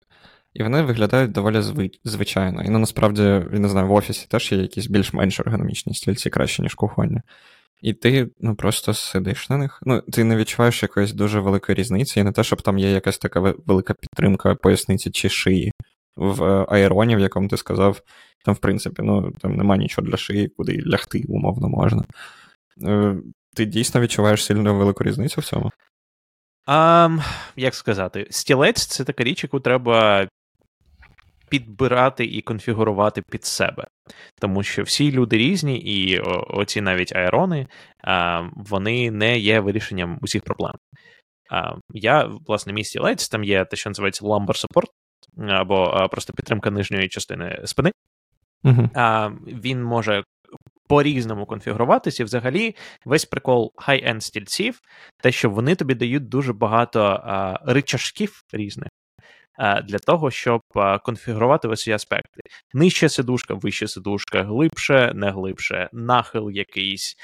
і 0.54 0.62
вони 0.62 0.82
виглядають 0.82 1.32
доволі 1.32 1.90
звичайно. 2.04 2.62
І 2.62 2.68
ну, 2.68 2.78
насправді, 2.78 3.22
я 3.22 3.58
не 3.58 3.68
знаю, 3.68 3.86
в 3.86 3.92
офісі 3.92 4.26
теж 4.30 4.52
є 4.52 4.58
якісь 4.58 4.86
більш-менш 4.86 5.40
ергономічні 5.40 5.94
стільці 5.94 6.30
краще, 6.30 6.62
ніж 6.62 6.74
кухонні. 6.74 7.20
І 7.80 7.92
ти 7.92 8.30
ну, 8.40 8.54
просто 8.54 8.94
сидиш 8.94 9.50
на 9.50 9.56
них. 9.56 9.80
Ну, 9.82 10.00
Ти 10.00 10.24
не 10.24 10.36
відчуваєш 10.36 10.82
якоїсь 10.82 11.12
дуже 11.12 11.40
великої 11.40 11.76
різниці, 11.76 12.20
і 12.20 12.22
не 12.22 12.32
те, 12.32 12.44
щоб 12.44 12.62
там 12.62 12.78
є 12.78 12.90
якась 12.90 13.18
така 13.18 13.40
велика 13.40 13.94
підтримка 13.94 14.54
поясниці 14.54 15.10
чи 15.10 15.28
шиї. 15.28 15.72
В 16.16 16.44
е, 16.44 16.66
аероні, 16.68 17.16
в 17.16 17.20
якому 17.20 17.48
ти 17.48 17.56
сказав, 17.56 18.00
там, 18.44 18.54
в 18.54 18.58
принципі, 18.58 19.02
ну, 19.02 19.32
там 19.40 19.56
нема 19.56 19.76
нічого 19.76 20.06
для 20.08 20.16
шиї, 20.16 20.48
куди 20.48 20.82
лягти, 20.86 21.24
умовно 21.28 21.68
можна. 21.68 22.04
Е, 22.82 23.16
ти 23.54 23.64
дійсно 23.64 24.00
відчуваєш 24.00 24.44
сильно 24.44 24.74
велику 24.74 25.04
різницю 25.04 25.40
в 25.40 25.44
цьому? 25.44 25.72
А, 26.66 27.08
Як 27.56 27.74
сказати, 27.74 28.26
стілець 28.30 28.86
це 28.86 29.04
така 29.04 29.24
річ, 29.24 29.42
яку 29.42 29.60
треба 29.60 30.28
підбирати 31.48 32.24
і 32.24 32.42
конфігурувати 32.42 33.22
під 33.22 33.44
себе. 33.44 33.86
Тому 34.40 34.62
що 34.62 34.82
всі 34.82 35.12
люди 35.12 35.38
різні, 35.38 35.78
і 35.78 36.18
оці 36.48 36.80
навіть 36.80 37.16
аерони, 37.16 37.66
вони 38.56 39.10
не 39.10 39.38
є 39.38 39.60
вирішенням 39.60 40.18
усіх 40.22 40.42
проблем. 40.42 40.74
Я, 41.94 42.30
власне, 42.46 42.72
мій 42.72 42.84
стілець, 42.84 43.28
там 43.28 43.44
є 43.44 43.64
те, 43.64 43.76
що 43.76 43.90
називається 43.90 44.24
lumbar 44.24 44.66
support, 44.66 44.88
або 45.48 46.08
просто 46.10 46.32
підтримка 46.32 46.70
нижньої 46.70 47.08
частини 47.08 47.62
спини. 47.64 47.92
Uh-huh. 48.64 49.36
Він 49.46 49.82
може 49.82 50.24
по-різному 50.88 51.46
конфігуруватися, 51.46 52.22
і 52.22 52.26
взагалі 52.26 52.76
весь 53.04 53.24
прикол 53.24 53.72
хай-енд 53.76 54.22
стільців, 54.22 54.80
те, 55.22 55.32
що 55.32 55.50
вони 55.50 55.74
тобі 55.74 55.94
дають 55.94 56.28
дуже 56.28 56.52
багато 56.52 57.02
а, 57.02 57.58
ричажків 57.72 58.42
різних, 58.52 58.88
Е, 58.88 58.97
для 59.58 59.98
того, 59.98 60.30
щоб 60.30 60.60
е, 60.76 60.98
конфігурувати 60.98 61.68
усі 61.68 61.92
аспекти. 61.92 62.40
Нижча 62.74 63.08
сидушка, 63.08 63.54
вища 63.54 63.88
сидушка, 63.88 64.42
глибше, 64.42 65.12
не 65.14 65.30
глибше, 65.30 65.88
нахил 65.92 66.50
якийсь, 66.50 67.16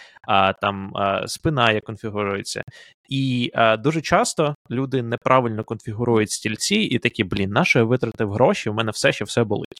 там 0.61 0.97
е, 0.97 1.29
спина 1.29 1.73
як 1.73 1.85
конфігурується. 1.85 2.63
І 3.09 3.53
дуже 3.79 4.01
часто 4.01 4.55
люди 4.71 5.03
неправильно 5.03 5.65
конфігурують 5.65 6.31
стільці 6.31 6.75
і 6.75 6.99
такі, 6.99 7.25
блін, 7.25 7.51
на 7.51 7.65
що 7.65 7.79
я 7.79 7.85
витратив 7.85 8.33
гроші, 8.33 8.71
у 8.71 8.75
мене 8.75 8.91
все 8.91 9.13
ще 9.13 9.25
все 9.25 9.45
болить. 9.45 9.79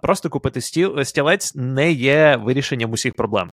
Просто 0.00 0.30
купити 0.30 0.60
стіл, 0.60 1.04
стілець 1.04 1.54
не 1.54 1.92
є 1.92 2.36
вирішенням 2.36 2.92
усіх 2.92 3.14
проблем. 3.14 3.50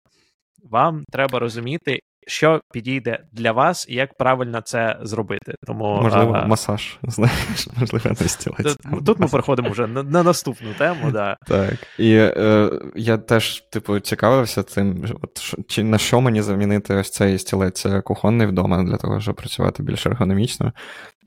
Вам 0.64 1.04
треба 1.12 1.40
розуміти, 1.40 2.00
що 2.28 2.62
підійде 2.74 3.24
для 3.32 3.52
вас 3.52 3.86
і 3.90 3.96
як 3.96 4.18
правильно 4.18 4.62
це 4.62 5.00
зробити. 5.02 5.56
Тому 5.68 6.00
Можливо, 6.02 6.34
а, 6.34 6.48
масаж, 6.48 6.98
знаєш, 7.04 7.68
можливо, 7.78 8.16
не 8.22 8.28
стілець. 8.28 8.78
Тут, 8.92 9.06
тут 9.06 9.20
ми 9.20 9.28
переходимо 9.28 9.70
вже 9.70 9.88
на, 9.88 10.04
на 10.04 10.24
наступну 10.24 10.74
тему. 10.78 11.12
Да. 11.12 11.38
Так. 11.48 11.74
І 12.00 12.14
е, 12.14 12.72
я 12.96 13.18
теж, 13.18 13.62
типу, 13.62 14.00
цікавився 14.00 14.64
цим, 14.64 15.06
от, 15.22 15.56
чи 15.68 15.84
на 15.84 15.98
що 15.98 16.22
мені 16.22 16.42
замінити 16.42 16.96
ось 16.96 17.10
цей 17.10 17.40
стілець 17.40 17.86
кухонний 18.04 18.48
вдома 18.48 18.84
для 18.84 18.98
того, 18.98 19.22
щоб 19.22 19.36
працювати 19.36 19.84
більш 19.84 20.06
ергономічно. 20.06 20.74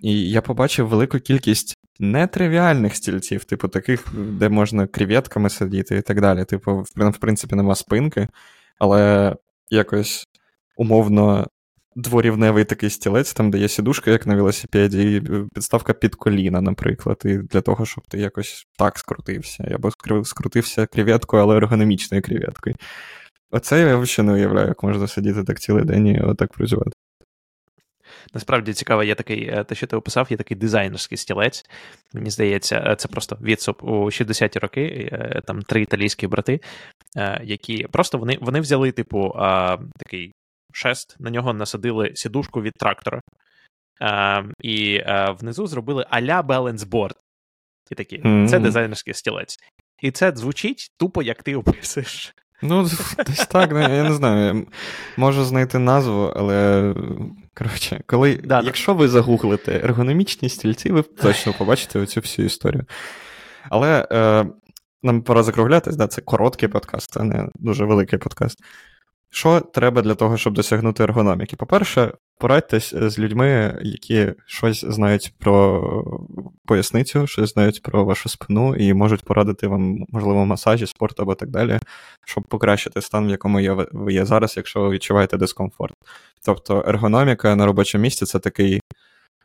І 0.02 0.30
я 0.30 0.42
побачив 0.42 0.88
велику 0.88 1.18
кількість 1.18 1.76
нетривіальних 1.98 2.96
стільців, 2.96 3.44
типу 3.44 3.68
таких, 3.68 4.04
де 4.14 4.48
можна 4.48 4.86
креветками 4.86 5.50
сидіти 5.50 5.96
і 5.96 6.02
так 6.02 6.20
далі. 6.20 6.44
Типу, 6.44 6.84
в 6.96 7.18
принципі, 7.18 7.56
нема 7.56 7.74
спинки, 7.74 8.28
але 8.78 9.34
якось 9.70 10.26
умовно 10.76 11.46
дворівневий 11.96 12.64
такий 12.64 12.90
стілець, 12.90 13.32
там 13.32 13.50
де 13.50 13.58
є 13.58 13.68
сідушка, 13.68 14.10
як 14.10 14.26
на 14.26 14.34
велосипеді, 14.34 15.16
і 15.16 15.22
підставка 15.54 15.92
під 15.92 16.14
коліна, 16.14 16.60
наприклад, 16.60 17.22
і 17.24 17.36
для 17.36 17.60
того, 17.60 17.86
щоб 17.86 18.04
ти 18.08 18.18
якось 18.18 18.66
так 18.78 18.98
скрутився. 18.98 19.66
Я 19.70 19.78
б 19.78 19.90
скрутився 20.24 20.86
креветкою, 20.86 21.42
але 21.42 21.56
ергономічною 21.56 22.22
креветкою. 22.22 22.76
Оце 23.50 23.80
я 23.80 23.96
взагалі 23.96 24.26
не 24.26 24.34
уявляю, 24.34 24.68
як 24.68 24.82
можна 24.82 25.06
сидіти 25.06 25.44
так 25.44 25.60
цілий 25.60 25.84
день 25.84 26.06
і 26.06 26.20
отак 26.20 26.52
працювати. 26.52 26.90
Насправді 28.34 28.72
цікаво, 28.72 29.04
є 29.04 29.14
такий, 29.14 29.48
е, 29.48 29.64
те, 29.64 29.74
що 29.74 29.86
ти 29.86 29.96
описав, 29.96 30.26
є 30.30 30.36
такий 30.36 30.56
дизайнерський 30.56 31.18
стілець. 31.18 31.64
Мені 32.14 32.30
здається, 32.30 32.84
е, 32.86 32.96
це 32.96 33.08
просто 33.08 33.38
відсоп 33.42 33.84
у 33.84 34.10
60-ті 34.10 34.58
роки, 34.58 35.08
е, 35.12 35.42
там 35.46 35.62
три 35.62 35.82
італійські 35.82 36.26
брати, 36.26 36.60
які 37.42 37.86
просто 37.92 38.18
вони 38.18 38.38
вони 38.40 38.60
взяли, 38.60 38.92
типу, 38.92 39.32
такий 39.98 40.32
шест, 40.76 41.16
на 41.18 41.30
нього 41.30 41.52
насадили 41.52 42.12
сідушку 42.14 42.62
від 42.62 42.72
трактора. 42.72 43.20
І 44.60 45.02
внизу 45.38 45.66
зробили 45.66 46.06
а-ля 46.10 46.42
балансборд. 46.42 47.16
І 47.90 47.94
такі, 47.94 48.18
mm-hmm. 48.18 48.48
це 48.48 48.58
дизайнерський 48.58 49.14
стілець. 49.14 49.58
І 50.02 50.10
це 50.10 50.32
звучить 50.36 50.90
тупо, 50.98 51.22
як 51.22 51.42
ти 51.42 51.56
описуєш. 51.56 52.34
Ну, 52.62 52.82
десь 53.26 53.46
так, 53.46 53.70
ну, 53.70 53.80
я 53.80 54.02
не 54.02 54.12
знаю. 54.12 54.66
Можу 55.16 55.44
знайти 55.44 55.78
назву, 55.78 56.32
але 56.36 56.94
коротше, 57.54 58.00
коли, 58.06 58.36
да, 58.36 58.60
якщо 58.60 58.94
ви 58.94 59.08
загуглите 59.08 59.80
ергономічні 59.84 60.48
стільці, 60.48 60.92
ви 60.92 61.02
точно 61.02 61.52
побачите 61.52 61.98
оцю 61.98 62.20
всю 62.20 62.46
історію. 62.46 62.84
Але 63.70 64.08
е, 64.12 64.46
нам 65.02 65.22
пора 65.22 65.42
закруглятись, 65.42 65.96
да, 65.96 66.06
це 66.06 66.20
короткий 66.20 66.68
подкаст, 66.68 67.16
а 67.16 67.22
не 67.22 67.48
дуже 67.54 67.84
великий 67.84 68.18
подкаст. 68.18 68.58
Що 69.36 69.60
треба 69.60 70.02
для 70.02 70.14
того, 70.14 70.36
щоб 70.36 70.54
досягнути 70.54 71.02
ергономіки? 71.02 71.56
По-перше, 71.56 72.12
порадьтесь 72.38 72.94
з 72.96 73.18
людьми, 73.18 73.78
які 73.82 74.32
щось 74.46 74.84
знають 74.84 75.34
про 75.38 75.82
поясницю, 76.66 77.26
щось 77.26 77.52
знають 77.52 77.82
про 77.82 78.04
вашу 78.04 78.28
спину 78.28 78.74
і 78.76 78.94
можуть 78.94 79.24
порадити 79.24 79.66
вам, 79.66 79.98
можливо, 80.08 80.46
масажі, 80.46 80.86
спорт 80.86 81.20
або 81.20 81.34
так 81.34 81.50
далі, 81.50 81.78
щоб 82.26 82.44
покращити 82.44 83.00
стан, 83.02 83.26
в 83.26 83.30
якому 83.30 83.60
є, 83.60 83.72
ви 83.92 84.12
є 84.12 84.24
зараз, 84.24 84.56
якщо 84.56 84.80
ви 84.80 84.90
відчуваєте 84.90 85.36
дискомфорт. 85.36 85.94
Тобто 86.46 86.84
ергономіка 86.88 87.56
на 87.56 87.66
робочому 87.66 88.02
місці 88.02 88.24
це 88.24 88.38
такий 88.38 88.80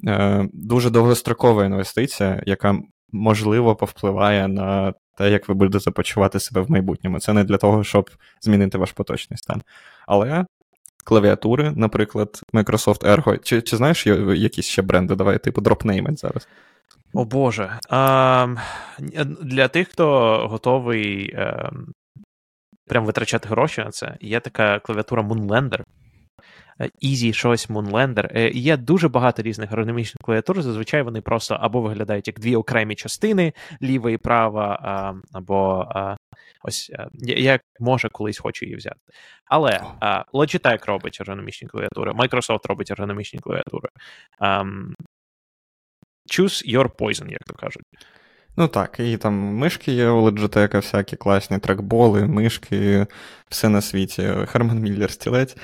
е, 0.07 0.49
дуже 0.53 0.89
довгострокова 0.89 1.65
інвестиція, 1.65 2.43
яка 2.45 2.79
можливо 3.11 3.75
повпливає 3.75 4.47
на 4.47 4.93
те, 5.17 5.31
як 5.31 5.49
ви 5.49 5.53
будете 5.53 5.91
почувати 5.91 6.39
себе 6.39 6.61
в 6.61 6.71
майбутньому. 6.71 7.19
Це 7.19 7.33
не 7.33 7.43
для 7.43 7.57
того, 7.57 7.83
щоб 7.83 8.09
змінити 8.41 8.77
ваш 8.77 8.91
поточний 8.91 9.37
стан. 9.37 9.61
Але 10.07 10.45
клавіатури, 11.03 11.71
наприклад, 11.75 12.41
Microsoft 12.53 13.05
Ergo, 13.05 13.39
чи 13.43 13.61
чи 13.61 13.77
знаєш 13.77 14.07
якісь 14.35 14.65
ще 14.65 14.81
бренди? 14.81 15.15
Давай, 15.15 15.37
типу, 15.39 15.61
дропнеймить 15.61 16.19
зараз. 16.19 16.47
О 17.13 17.25
Боже. 17.25 17.79
А, 17.89 18.47
Для 19.41 19.67
тих, 19.67 19.87
хто 19.89 20.37
готовий 20.47 21.33
ем, 21.35 21.93
прям 22.87 23.05
витрачати 23.05 23.49
гроші 23.49 23.81
на 23.81 23.91
це, 23.91 24.17
є 24.21 24.39
така 24.39 24.79
клавіатура 24.79 25.21
Moonlander. 25.23 25.81
Easy 27.03 27.33
щось 27.33 27.69
Moonlander. 27.69 28.51
Є 28.53 28.77
дуже 28.77 29.07
багато 29.09 29.41
різних 29.41 29.71
ергономічних 29.71 30.21
клавіатур. 30.23 30.61
Зазвичай 30.61 31.01
вони 31.01 31.21
просто 31.21 31.57
або 31.61 31.81
виглядають 31.81 32.27
як 32.27 32.39
дві 32.39 32.55
окремі 32.55 32.95
частини, 32.95 33.53
ліва 33.81 34.11
і 34.11 34.17
права, 34.17 35.15
або 35.33 35.87
ось 36.63 36.91
я 37.23 37.59
може 37.79 38.09
колись 38.09 38.39
хочу 38.39 38.65
її 38.65 38.77
взяти. 38.77 38.99
Але 39.45 39.81
Logitech 40.33 40.85
робить 40.85 41.17
ергономічні 41.21 41.67
клавіатури, 41.67 42.11
Microsoft 42.11 42.67
робить 42.67 42.91
ергономічні 42.91 43.39
клавіатури. 43.39 43.89
Choose 46.31 46.75
your 46.75 46.89
poison, 46.89 47.31
як 47.31 47.43
то 47.43 47.53
кажуть. 47.53 47.83
Ну 48.57 48.67
так, 48.67 48.99
і 48.99 49.17
там 49.17 49.33
мишки 49.33 49.91
є 49.91 50.09
у 50.09 50.29
Logitech, 50.29 50.75
всякі 50.75 51.15
класні 51.15 51.59
трекболи, 51.59 52.25
мишки, 52.25 53.07
все 53.49 53.69
на 53.69 53.81
світі. 53.81 54.29
Херман 54.47 54.79
Міллер 54.79 55.11
стілець. 55.11 55.57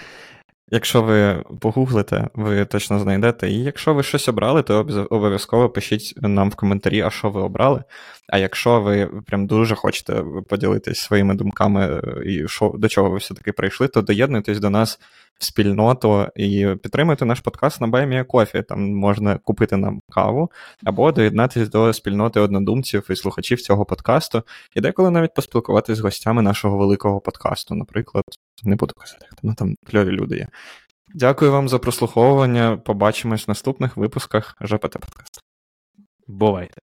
Якщо 0.72 1.02
ви 1.02 1.44
погуглите, 1.60 2.28
ви 2.34 2.66
точно 2.66 3.00
знайдете. 3.00 3.50
І 3.50 3.64
якщо 3.64 3.94
ви 3.94 4.04
щось 4.04 4.28
обрали, 4.28 4.64
то 4.64 4.80
обов'язково 5.10 5.70
пишіть 5.70 6.14
нам 6.18 6.50
в 6.50 6.56
коментарі, 6.56 7.02
а 7.02 7.10
що 7.10 7.30
ви 7.30 7.42
обрали. 7.42 7.84
А 8.28 8.38
якщо 8.38 8.82
ви 8.82 9.10
прям 9.26 9.48
дуже 9.48 9.76
хочете 9.76 10.24
поділитись 10.50 11.00
своїми 11.00 11.36
думками 11.36 12.02
і 12.26 12.48
що, 12.48 12.74
до 12.78 12.88
чого 12.88 13.10
ви 13.10 13.18
все-таки 13.18 13.52
прийшли, 13.52 13.88
то 13.88 14.02
доєднуйтесь 14.02 14.60
до 14.60 14.70
нас 14.70 15.00
в 15.40 15.46
спільноту 15.46 16.28
і 16.36 16.68
підтримуйте 16.84 17.26
наш 17.26 17.40
подкаст 17.40 17.82
на 17.82 17.88
Баймія 17.88 18.24
Кофі. 18.24 18.64
Там 18.64 18.94
можна 18.94 19.38
купити 19.38 19.78
нам 19.78 20.02
каву 20.10 20.52
або 20.84 21.12
доєднатися 21.12 21.72
до 21.72 21.94
спільноти 21.94 22.40
однодумців 22.40 23.08
і 23.10 23.16
слухачів 23.16 23.62
цього 23.62 23.86
подкасту, 23.86 24.44
і 24.76 24.82
деколи 24.82 25.12
навіть 25.12 25.34
поспілкуватися 25.34 25.96
з 25.96 26.00
гостями 26.00 26.42
нашого 26.42 26.78
великого 26.78 27.20
подкасту. 27.20 27.76
Наприклад, 27.76 28.24
не 28.64 28.76
буду 28.76 28.94
казати, 28.98 29.26
ну 29.44 29.54
там 29.54 29.76
кльові 29.92 30.12
люди 30.12 30.38
є. 30.38 30.48
Дякую 31.14 31.52
вам 31.52 31.70
за 31.70 31.80
прослуховування. 31.80 32.78
Побачимось 32.78 33.48
в 33.48 33.50
наступних 33.50 33.98
випусках 33.98 34.56
ЖПТ 34.62 34.92
подкасту. 34.92 35.42
Бувайте. 36.28 36.87